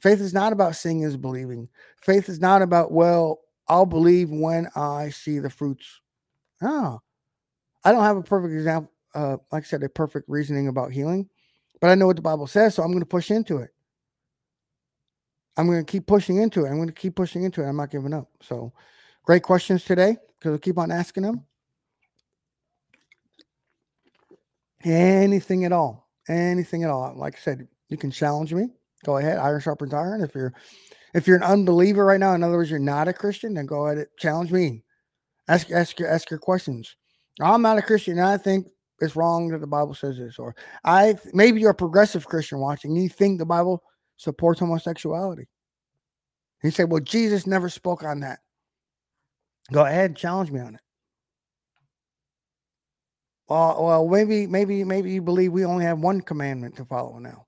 [0.00, 1.68] Faith is not about seeing is believing.
[2.02, 6.00] Faith is not about, well, I'll believe when I see the fruits.
[6.62, 7.00] Oh,
[7.84, 11.28] I don't have a perfect example, uh, like I said, a perfect reasoning about healing,
[11.80, 13.70] but I know what the Bible says, so I'm going to push into it.
[15.60, 16.70] I'm going to keep pushing into it.
[16.70, 17.68] I'm going to keep pushing into it.
[17.68, 18.30] I'm not giving up.
[18.40, 18.72] So,
[19.24, 21.44] great questions today because we'll keep on asking them.
[24.82, 26.08] Anything at all.
[26.30, 27.12] Anything at all.
[27.14, 28.68] Like I said, you can challenge me.
[29.04, 29.36] Go ahead.
[29.36, 30.22] Iron sharpens iron.
[30.22, 30.54] If you're
[31.12, 33.84] if you're an unbeliever right now, in other words, you're not a Christian, then go
[33.84, 34.82] ahead and challenge me.
[35.46, 36.96] Ask ask your ask your questions.
[37.38, 38.66] I'm not a Christian, and I think
[39.00, 40.38] it's wrong that the Bible says this.
[40.38, 43.82] Or I maybe you're a progressive Christian watching, you think the Bible
[44.20, 45.48] supports homosexuality.
[46.60, 48.40] He said, Well, Jesus never spoke on that.
[49.72, 50.80] Go ahead, challenge me on it.
[53.48, 57.46] Well, well, maybe, maybe, maybe you believe we only have one commandment to follow now.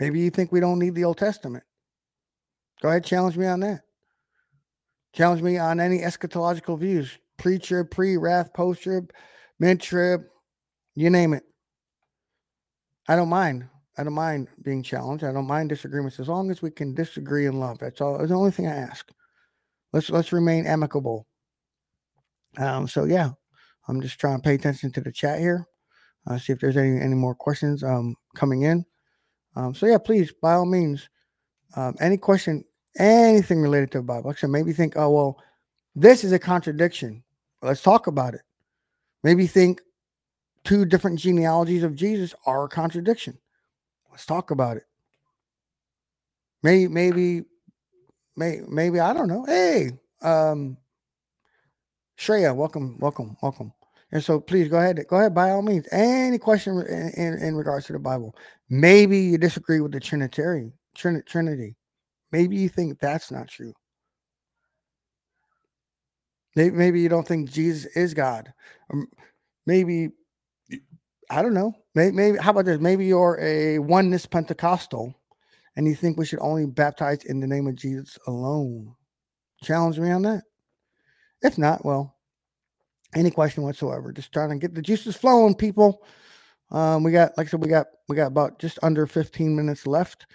[0.00, 1.64] Maybe you think we don't need the Old Testament.
[2.80, 3.82] Go ahead, challenge me on that.
[5.14, 9.12] Challenge me on any eschatological views pre trib, pre wrath, post trib,
[9.58, 10.22] mid trib,
[10.94, 11.44] you name it.
[13.06, 13.68] I don't mind.
[13.98, 15.24] I don't mind being challenged.
[15.24, 17.78] I don't mind disagreements as long as we can disagree in love.
[17.78, 18.18] That's all.
[18.18, 19.10] That's the only thing I ask.
[19.92, 21.26] Let's let's remain amicable.
[22.58, 22.86] Um.
[22.86, 23.30] So yeah,
[23.88, 25.66] I'm just trying to pay attention to the chat here.
[26.26, 28.84] Uh, see if there's any any more questions um coming in.
[29.54, 29.74] Um.
[29.74, 31.08] So yeah, please by all means,
[31.76, 32.64] um, any question,
[32.98, 34.34] anything related to the Bible.
[34.36, 35.42] Said, maybe think, oh well,
[35.94, 37.22] this is a contradiction.
[37.62, 38.42] Let's talk about it.
[39.22, 39.80] Maybe think
[40.64, 43.38] two different genealogies of Jesus are a contradiction.
[44.16, 44.84] Let's talk about it.
[46.62, 47.42] Maybe, maybe,
[48.34, 49.44] maybe, I don't know.
[49.44, 49.90] Hey,
[50.22, 50.78] um,
[52.18, 53.74] Shreya, welcome, welcome, welcome.
[54.12, 55.86] And so please go ahead, go ahead by all means.
[55.92, 58.34] Any question in, in, in regards to the Bible.
[58.70, 61.76] Maybe you disagree with the Trinitarian Trin- Trinity.
[62.32, 63.74] Maybe you think that's not true.
[66.54, 68.50] Maybe you don't think Jesus is God.
[68.90, 69.08] Um,
[69.66, 70.08] maybe
[71.28, 71.74] I don't know.
[71.96, 72.78] Maybe, maybe how about this?
[72.78, 75.14] Maybe you're a oneness Pentecostal,
[75.76, 78.94] and you think we should only baptize in the name of Jesus alone.
[79.64, 80.42] Challenge me on that.
[81.40, 82.14] If not, well,
[83.14, 84.12] any question whatsoever.
[84.12, 86.04] Just trying to get the juices flowing, people.
[86.70, 89.86] Um, we got, like I said, we got we got about just under 15 minutes
[89.86, 90.26] left.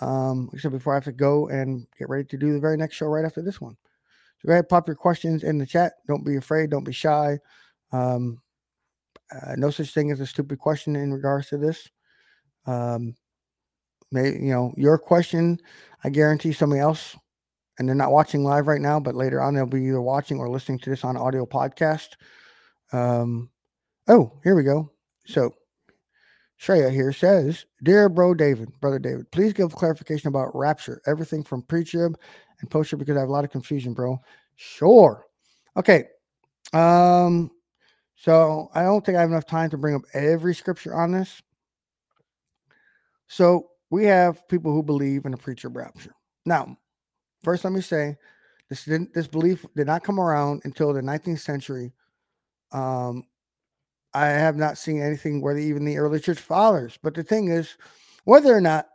[0.00, 2.60] Um, like I said before, I have to go and get ready to do the
[2.60, 3.76] very next show right after this one.
[4.40, 5.92] So go ahead, pop your questions in the chat.
[6.08, 6.70] Don't be afraid.
[6.70, 7.38] Don't be shy.
[7.92, 8.40] Um,
[9.32, 11.88] uh, no such thing as a stupid question in regards to this.
[12.66, 13.14] Um,
[14.10, 15.58] may you know your question.
[16.02, 17.16] I guarantee somebody else,
[17.78, 20.48] and they're not watching live right now, but later on they'll be either watching or
[20.48, 22.10] listening to this on audio podcast.
[22.92, 23.50] Um,
[24.08, 24.90] oh, here we go.
[25.26, 25.54] So
[26.60, 31.62] Shreya here says, Dear bro David, brother David, please give clarification about rapture, everything from
[31.62, 32.16] pre-trib
[32.60, 34.20] and post trib because I have a lot of confusion, bro.
[34.56, 35.24] Sure.
[35.76, 36.04] Okay.
[36.72, 37.50] Um,
[38.16, 41.42] so I don't think I have enough time to bring up every scripture on this.
[43.26, 46.14] So we have people who believe in a pre-trib rapture.
[46.46, 46.76] Now,
[47.42, 48.16] first let me say
[48.68, 51.92] this this belief did not come around until the 19th century.
[52.72, 53.24] Um,
[54.12, 56.98] I have not seen anything where even the early church fathers.
[57.02, 57.76] But the thing is,
[58.24, 58.86] whether or not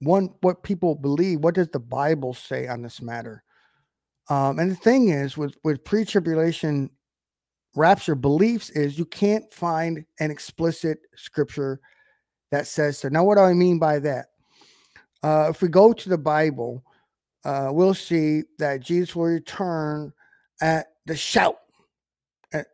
[0.00, 3.42] one what people believe what does the bible say on this matter
[4.30, 6.90] um, and the thing is with with pre-tribulation
[7.78, 11.80] rapture beliefs is you can't find an explicit scripture
[12.50, 14.26] that says so now what do i mean by that
[15.22, 16.82] uh, if we go to the bible
[17.44, 20.12] uh, we'll see that jesus will return
[20.60, 21.58] at the shout
[22.52, 22.66] at,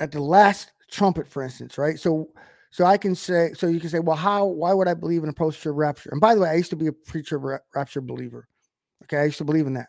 [0.00, 2.28] at the last trumpet for instance right so
[2.70, 5.28] so I can say, so you can say, well, how, why would I believe in
[5.28, 6.10] a post rapture?
[6.10, 7.42] And by the way, I used to be a pre-trib
[7.74, 8.46] rapture believer.
[9.04, 9.16] Okay.
[9.16, 9.88] I used to believe in that.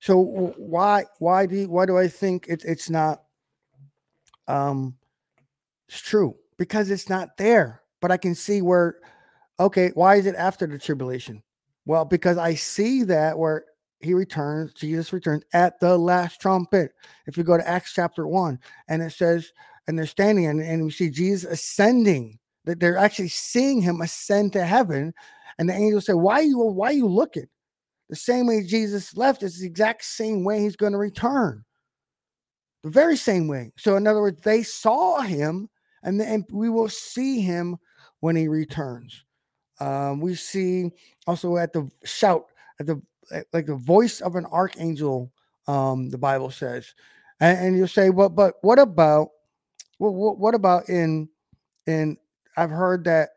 [0.00, 3.22] So why, why do, you, why do I think it's, it's not,
[4.48, 4.96] um,
[5.88, 8.96] it's true because it's not there, but I can see where,
[9.60, 11.42] okay, why is it after the tribulation?
[11.86, 13.64] Well, because I see that where
[14.00, 16.92] he returns, Jesus returns at the last trumpet.
[17.26, 19.52] If you go to Acts chapter one and it says,
[19.86, 24.52] and they're standing and, and we see Jesus ascending, that they're actually seeing him ascend
[24.54, 25.12] to heaven.
[25.58, 27.46] And the angel said, Why you why are you looking?
[28.08, 31.64] The same way Jesus left is the exact same way he's going to return.
[32.84, 33.72] The very same way.
[33.78, 35.70] So, in other words, they saw him,
[36.02, 37.78] and then we will see him
[38.20, 39.24] when he returns.
[39.80, 40.90] Um, we see
[41.26, 42.44] also at the shout,
[42.78, 43.00] at the
[43.54, 45.32] like the voice of an archangel,
[45.66, 46.94] um, the Bible says.
[47.40, 49.30] And, and you'll say, well, but what about
[49.98, 51.30] well, what about in
[51.86, 52.18] in
[52.54, 53.30] I've heard that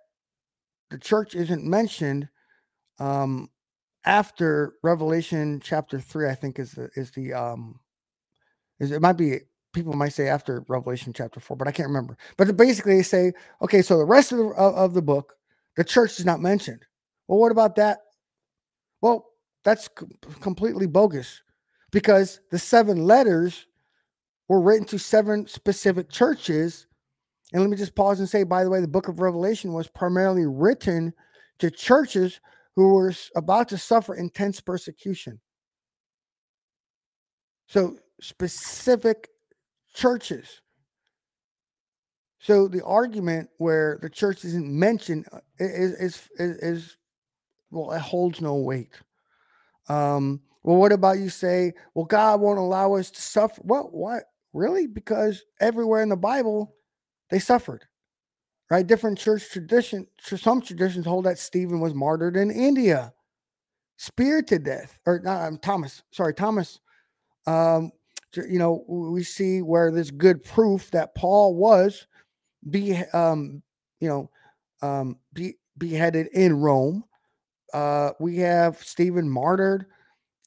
[0.89, 2.27] the church isn't mentioned
[2.99, 3.49] um
[4.03, 7.79] after Revelation chapter three, I think is the is the um
[8.79, 9.39] it might be
[9.73, 12.17] people might say after Revelation chapter four, but I can't remember.
[12.35, 15.35] But basically, they say, okay, so the rest of the of, the book,
[15.75, 16.83] the church is not mentioned.
[17.27, 17.99] Well, what about that?
[19.01, 19.27] Well,
[19.63, 19.89] that's
[20.41, 21.41] completely bogus
[21.91, 23.67] because the seven letters
[24.47, 26.87] were written to seven specific churches.
[27.53, 29.87] And let me just pause and say, by the way, the book of Revelation was
[29.87, 31.13] primarily written
[31.59, 32.39] to churches
[32.75, 35.39] who were about to suffer intense persecution.
[37.67, 39.29] So, specific
[39.93, 40.61] churches.
[42.39, 46.97] So, the argument where the church isn't mentioned uh, is, is, is, is
[47.71, 48.93] well, it holds no weight.
[49.89, 53.61] Um, well, what about you say, well, God won't allow us to suffer?
[53.63, 54.23] Well, what?
[54.53, 54.87] Really?
[54.87, 56.75] Because everywhere in the Bible,
[57.29, 57.85] they suffered,
[58.69, 58.85] right?
[58.85, 63.13] Different church tradition, some traditions hold that Stephen was martyred in India,
[63.97, 66.79] speared to death, or not um, Thomas, sorry, Thomas.
[67.45, 67.91] Um,
[68.37, 72.07] you know, we see where there's good proof that Paul was
[72.69, 73.61] be, um,
[73.99, 74.29] you know,
[74.81, 77.03] um, be, beheaded in Rome.
[77.73, 79.85] Uh, we have Stephen martyred.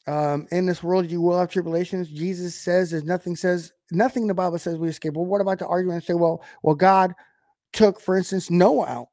[0.07, 2.09] Um, in this world, you will have tribulations.
[2.09, 5.15] Jesus says there's nothing says nothing in the Bible says we escape.
[5.15, 7.15] Well, what about the argument and say, well, well, God
[7.73, 9.09] took, for instance, Noah out?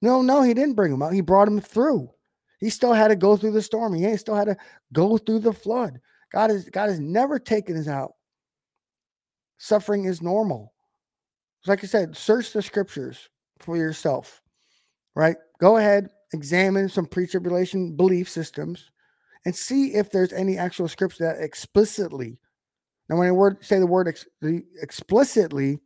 [0.00, 1.12] No, no, he didn't bring him out.
[1.12, 2.10] He brought him through.
[2.58, 3.94] He still had to go through the storm.
[3.94, 4.56] He still had to
[4.92, 6.00] go through the flood.
[6.32, 8.14] God is God has never taken us out.
[9.58, 10.72] Suffering is normal.
[11.66, 13.28] Like I said, search the scriptures
[13.58, 14.42] for yourself.
[15.14, 15.36] Right?
[15.60, 18.90] Go ahead, examine some pre-tribulation belief systems
[19.44, 22.38] and see if there's any actual scripture that explicitly
[23.12, 25.80] now, when I word say the word ex, the explicitly,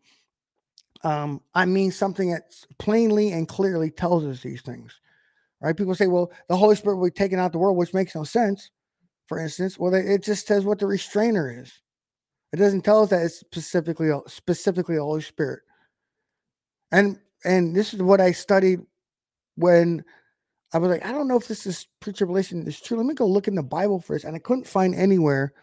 [1.03, 5.01] um, I mean something that plainly and clearly tells us these things.
[5.61, 5.76] Right?
[5.76, 8.22] People say, "Well, the Holy Spirit will be taken out the world," which makes no
[8.22, 8.70] sense.
[9.27, 11.72] For instance, well, it just says what the restrainer is.
[12.53, 15.61] It doesn't tell us that it's specifically specifically Holy Spirit.
[16.93, 18.81] And and this is what I studied
[19.57, 20.05] when
[20.72, 22.97] I was like, I don't know if this is pre-tribulation is true.
[22.97, 25.55] Let me go look in the Bible first, and I couldn't find anywhere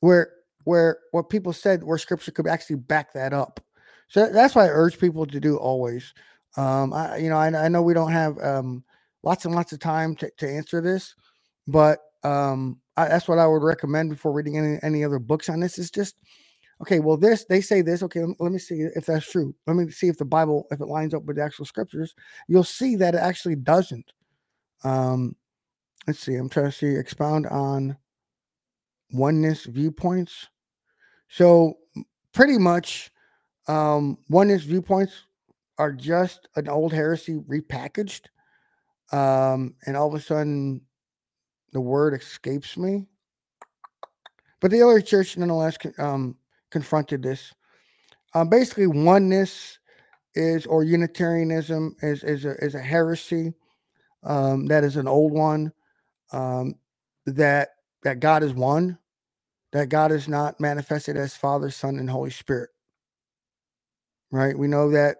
[0.00, 0.30] where
[0.64, 3.60] where what people said where scripture could actually back that up.
[4.08, 6.14] So that's why I urge people to do always.
[6.56, 8.84] Um, I you know I, I know we don't have um,
[9.24, 11.14] lots and lots of time to, to answer this,
[11.66, 15.60] but um, I, that's what I would recommend before reading any any other books on
[15.60, 15.78] this.
[15.78, 16.16] Is just
[16.80, 17.00] okay.
[17.00, 18.02] Well, this they say this.
[18.02, 19.54] Okay, let, let me see if that's true.
[19.66, 22.14] Let me see if the Bible if it lines up with the actual scriptures.
[22.48, 24.12] You'll see that it actually doesn't.
[24.82, 25.36] Um,
[26.06, 26.34] let's see.
[26.34, 27.96] I'm trying to see expound on
[29.12, 30.48] oneness viewpoints.
[31.28, 31.78] So
[32.32, 33.10] pretty much
[33.66, 35.24] um, oneness viewpoints
[35.78, 38.26] are just an old heresy repackaged.
[39.12, 40.80] Um, and all of a sudden
[41.74, 43.04] the word escapes me.
[44.62, 46.36] But the early church nonetheless um,
[46.70, 47.52] confronted this.
[48.32, 49.78] Uh, basically, oneness
[50.34, 53.52] is or Unitarianism is is a, is a heresy
[54.22, 55.72] um, that is an old one
[56.32, 56.76] um,
[57.26, 57.70] that
[58.02, 58.98] that God is one
[59.72, 62.70] that God is not manifested as Father, Son, and Holy Spirit.
[64.30, 64.56] Right?
[64.56, 65.16] We know that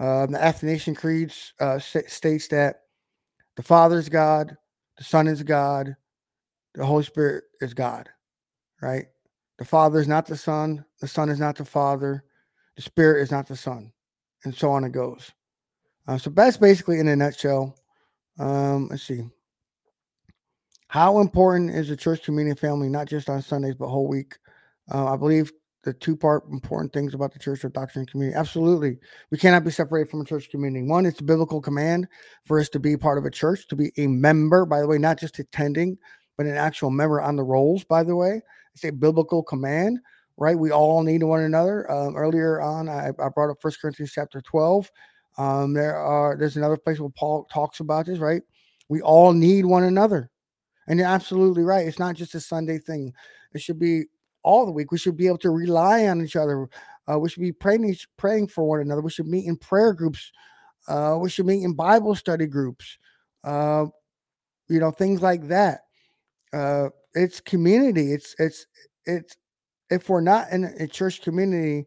[0.00, 2.80] uh, the Athanasian Creeds uh, states that
[3.56, 4.56] the Father is God,
[4.98, 5.96] the Son is God,
[6.74, 8.08] the Holy Spirit is God.
[8.82, 9.06] Right?
[9.58, 12.24] The Father is not the Son, the Son is not the Father,
[12.76, 13.92] the Spirit is not the Son,
[14.44, 15.32] and so on it goes.
[16.06, 17.74] Uh, so that's basically in a nutshell.
[18.38, 19.24] Um, let's see.
[20.88, 24.36] How important is the church community family, not just on Sundays, but whole week?
[24.92, 25.52] Uh, I believe
[25.86, 28.36] the two part important things about the church are doctrine and community.
[28.36, 28.98] Absolutely.
[29.30, 30.84] We cannot be separated from a church community.
[30.84, 32.08] One, it's a biblical command
[32.44, 34.98] for us to be part of a church, to be a member, by the way,
[34.98, 35.96] not just attending,
[36.36, 38.42] but an actual member on the rolls, by the way.
[38.74, 40.00] It's a biblical command,
[40.36, 40.58] right?
[40.58, 41.88] We all need one another.
[41.88, 44.90] Um, earlier on, I, I, brought up First Corinthians chapter 12.
[45.38, 48.42] Um, there are there's another place where Paul talks about this, right?
[48.88, 50.30] We all need one another.
[50.88, 51.86] And you're absolutely right.
[51.86, 53.12] It's not just a Sunday thing.
[53.54, 54.06] It should be
[54.46, 54.90] all the week.
[54.90, 56.68] We should be able to rely on each other.
[57.10, 59.02] Uh, we should be praying, praying for one another.
[59.02, 60.32] We should meet in prayer groups.
[60.88, 62.98] Uh, we should meet in Bible study groups.
[63.44, 63.86] Uh,
[64.68, 65.80] you know, things like that.
[66.52, 68.12] Uh, it's community.
[68.12, 68.66] It's it's
[69.04, 69.36] it's
[69.90, 71.86] if we're not in a church community,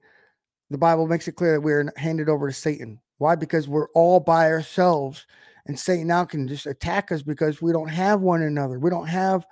[0.70, 2.99] the Bible makes it clear that we're handed over to Satan.
[3.18, 3.36] Why?
[3.36, 5.26] Because we're all by ourselves
[5.70, 8.80] and Satan now can just attack us because we don't have one another.
[8.80, 9.45] We don't have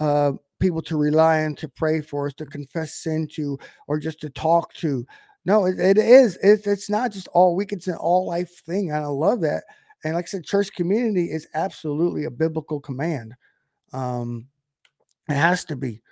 [0.00, 3.58] uh, people to rely on to pray for us, to confess sin to,
[3.88, 5.06] or just to talk to.
[5.44, 6.36] No, it, it is.
[6.36, 7.72] It, it's not just all week.
[7.72, 8.90] It's an all life thing.
[8.90, 9.64] And I love that.
[10.04, 13.34] and like I said, church community is absolutely a biblical command.
[13.92, 14.46] Um,
[15.28, 16.02] it has to be.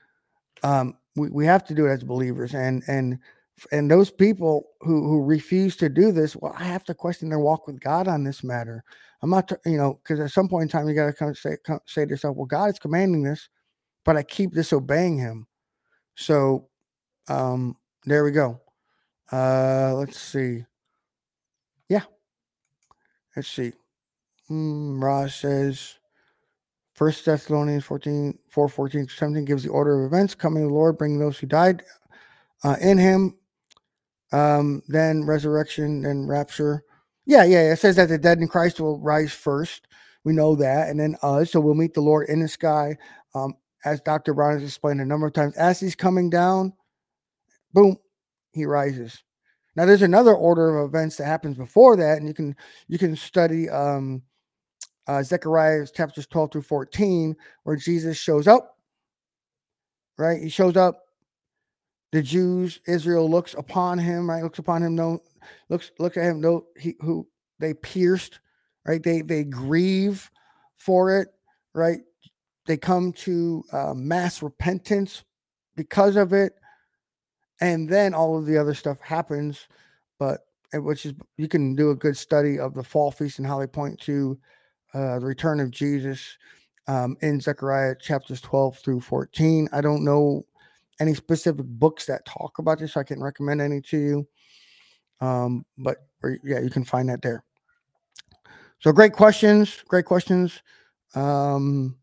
[0.62, 3.18] Um, we, we have to do it as believers, and and
[3.72, 7.38] and those people who who refuse to do this, well, I have to question their
[7.38, 8.84] walk with God on this matter.
[9.22, 11.56] I'm not, you know, because at some point in time you got to come say
[11.64, 13.48] come, say to yourself, well, God is commanding this,
[14.08, 15.46] but I keep disobeying Him.
[16.14, 16.70] So,
[17.28, 18.58] um, there we go.
[19.30, 20.64] Uh, let's see.
[21.90, 22.04] Yeah,
[23.36, 23.74] let's see.
[24.50, 25.98] Mm, Ross says,
[26.94, 31.18] First Thessalonians 14, 4, 14 17 gives the order of events coming the Lord, bringing
[31.18, 31.82] those who died
[32.64, 33.36] uh, in him,
[34.32, 36.82] um, then resurrection, then rapture.
[37.26, 39.86] Yeah, yeah, it says that the dead in Christ will rise first.
[40.24, 40.88] We know that.
[40.88, 41.52] And then us.
[41.52, 42.96] So we'll meet the Lord in the sky.
[43.34, 43.52] Um,
[43.88, 44.34] as Dr.
[44.34, 46.72] Brown has explained a number of times, as he's coming down,
[47.72, 47.96] boom,
[48.52, 49.22] he rises.
[49.76, 52.56] Now there's another order of events that happens before that, and you can
[52.88, 54.22] you can study um
[55.06, 58.76] uh Zechariah chapters 12 through 14, where Jesus shows up.
[60.16, 60.42] Right?
[60.42, 61.04] He shows up.
[62.10, 64.42] The Jews, Israel looks upon him, right?
[64.42, 65.22] Looks upon him, no,
[65.68, 67.28] looks look at him, no, he who
[67.58, 68.40] they pierced,
[68.86, 69.02] right?
[69.02, 70.28] They they grieve
[70.74, 71.28] for it,
[71.74, 72.00] right?
[72.68, 75.24] They come to uh, mass repentance
[75.74, 76.52] because of it
[77.60, 79.68] and then all of the other stuff happens
[80.18, 80.40] but
[80.74, 83.66] which is you can do a good study of the fall feast and how they
[83.66, 84.38] point to
[84.94, 86.36] uh, the return of jesus
[86.88, 90.44] um, in zechariah chapters 12 through 14 i don't know
[91.00, 94.28] any specific books that talk about this so i can recommend any to you
[95.20, 97.42] um, but or, yeah you can find that there.
[98.80, 100.62] So great questions great questions
[101.14, 101.96] um,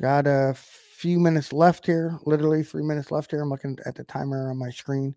[0.00, 3.42] got a few minutes left here, literally three minutes left here.
[3.42, 5.14] I'm looking at the timer on my screen.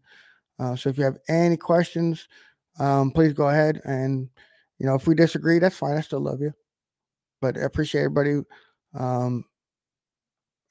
[0.60, 2.28] Uh, so if you have any questions,
[2.80, 3.82] um, please go ahead.
[3.86, 4.30] And,
[4.78, 5.98] you know, if we disagree, that's fine.
[5.98, 6.54] I still love you.
[7.42, 8.42] But I appreciate everybody.
[8.94, 9.46] Um,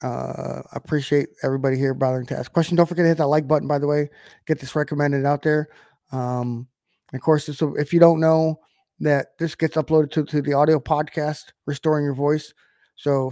[0.01, 2.77] uh, appreciate everybody here bothering to ask questions.
[2.77, 4.09] Don't forget to hit that like button, by the way.
[4.45, 5.69] Get this recommended out there.
[6.11, 6.67] Um,
[7.13, 8.59] of course, this, if you don't know
[8.99, 12.53] that this gets uploaded to, to the audio podcast, Restoring Your Voice.
[12.95, 13.31] So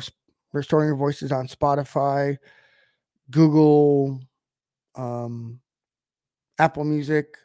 [0.54, 2.38] Restoring Your Voices on Spotify,
[3.32, 4.22] Google,
[4.96, 5.60] um,
[6.60, 7.38] Apple Music,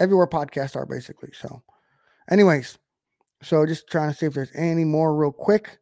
[0.00, 1.30] everywhere podcasts are basically.
[1.32, 1.62] So,
[2.30, 2.78] anyways,
[3.42, 5.78] so just trying to see if there's any more real quick.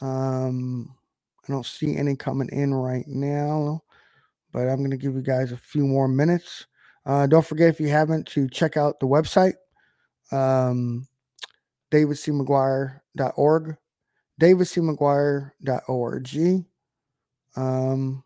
[0.00, 0.94] Um,
[1.48, 3.82] I don't see any coming in right now,
[4.52, 6.66] but I'm going to give you guys a few more minutes.
[7.04, 9.54] Uh, don't forget if you haven't to check out the website,
[10.30, 11.08] um,
[11.90, 13.76] davidcmcguire.org
[14.42, 16.64] davidcmcguire.org.
[17.54, 18.24] Um,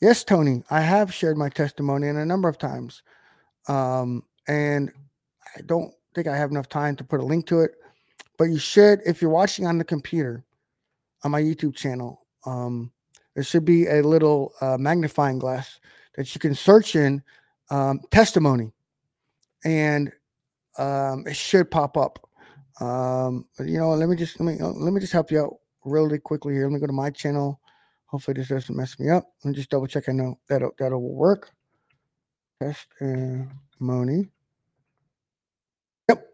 [0.00, 3.02] yes, Tony, I have shared my testimony in a number of times.
[3.68, 4.90] Um, and
[5.54, 7.72] I don't think I have enough time to put a link to it,
[8.38, 10.42] but you should, if you're watching on the computer
[11.22, 12.90] on my YouTube channel, um,
[13.34, 15.78] there should be a little uh, magnifying glass
[16.16, 17.22] that you can search in
[17.70, 18.72] um, testimony
[19.64, 20.10] and
[20.78, 22.18] um, it should pop up.
[22.80, 25.56] Um, you know, let me just let me uh, let me just help you out
[25.84, 26.64] really quickly here.
[26.64, 27.60] Let me go to my channel.
[28.06, 29.24] Hopefully, this doesn't mess me up.
[29.44, 30.08] Let me just double check.
[30.08, 31.50] I know that that will work.
[32.60, 34.28] Testimony.
[36.08, 36.28] Yep.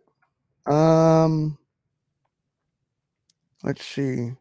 [0.66, 1.58] Um.
[3.62, 4.32] Let's see.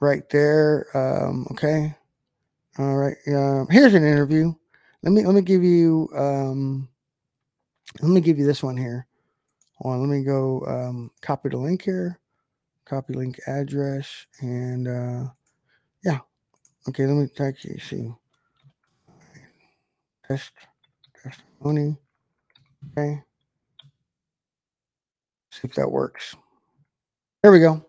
[0.00, 0.86] Right there.
[0.94, 1.46] Um.
[1.52, 1.94] Okay.
[2.78, 3.16] All right.
[3.28, 3.66] Um.
[3.70, 4.52] Here's an interview.
[5.02, 6.08] Let me let me give you.
[6.14, 6.88] Um.
[8.00, 9.06] Let me give you this one here.
[9.82, 12.18] On, let me go um, copy the link here,
[12.84, 15.28] copy link address, and uh,
[16.04, 16.18] yeah.
[16.88, 18.12] Okay, let me actually see.
[20.26, 20.52] Test
[21.22, 21.96] testimony.
[22.96, 23.22] Okay.
[25.50, 26.34] See if that works.
[27.42, 27.84] There we go.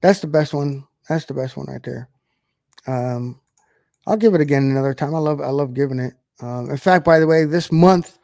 [0.00, 0.86] That's the best one.
[1.08, 2.08] That's the best one right there.
[2.86, 3.40] Um,
[4.06, 5.14] I'll give it again another time.
[5.14, 6.14] I love I love giving it.
[6.40, 8.18] Um, in fact, by the way, this month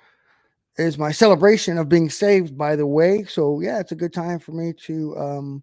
[0.81, 3.25] is my celebration of being saved by the way.
[3.25, 5.63] So yeah it's a good time for me to um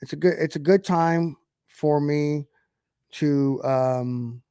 [0.00, 2.46] it's a good it's a good time for me
[3.12, 4.42] to um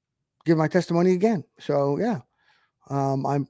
[0.46, 1.44] give my testimony again.
[1.60, 2.22] So yeah
[2.90, 3.48] um i'm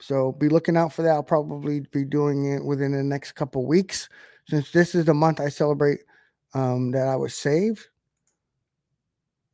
[0.00, 1.12] so be looking out for that.
[1.12, 4.08] I'll probably be doing it within the next couple weeks.
[4.48, 6.00] Since this is the month i celebrate
[6.52, 7.86] um that i was saved.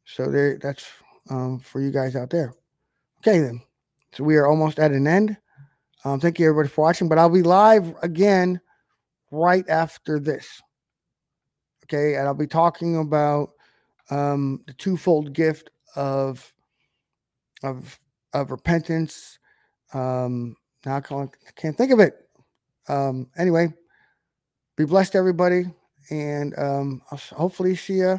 [0.04, 0.86] So there that's
[1.28, 2.52] um for you guys out there.
[3.18, 3.62] Okay then.
[4.12, 5.36] So we are almost at an end
[6.04, 8.60] um, thank you everybody for watching, but I'll be live again
[9.30, 10.62] right after this.
[11.84, 13.50] Okay, and I'll be talking about
[14.10, 16.52] um, the twofold gift of
[17.62, 17.98] of
[18.32, 19.38] of repentance.
[19.92, 22.14] Um, now I can't, think of it.
[22.88, 23.72] um, anyway,
[24.76, 25.64] be blessed, everybody,
[26.10, 28.18] and um, I'll hopefully see you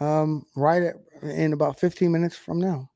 [0.00, 2.88] um, right at, in about 15 minutes from now.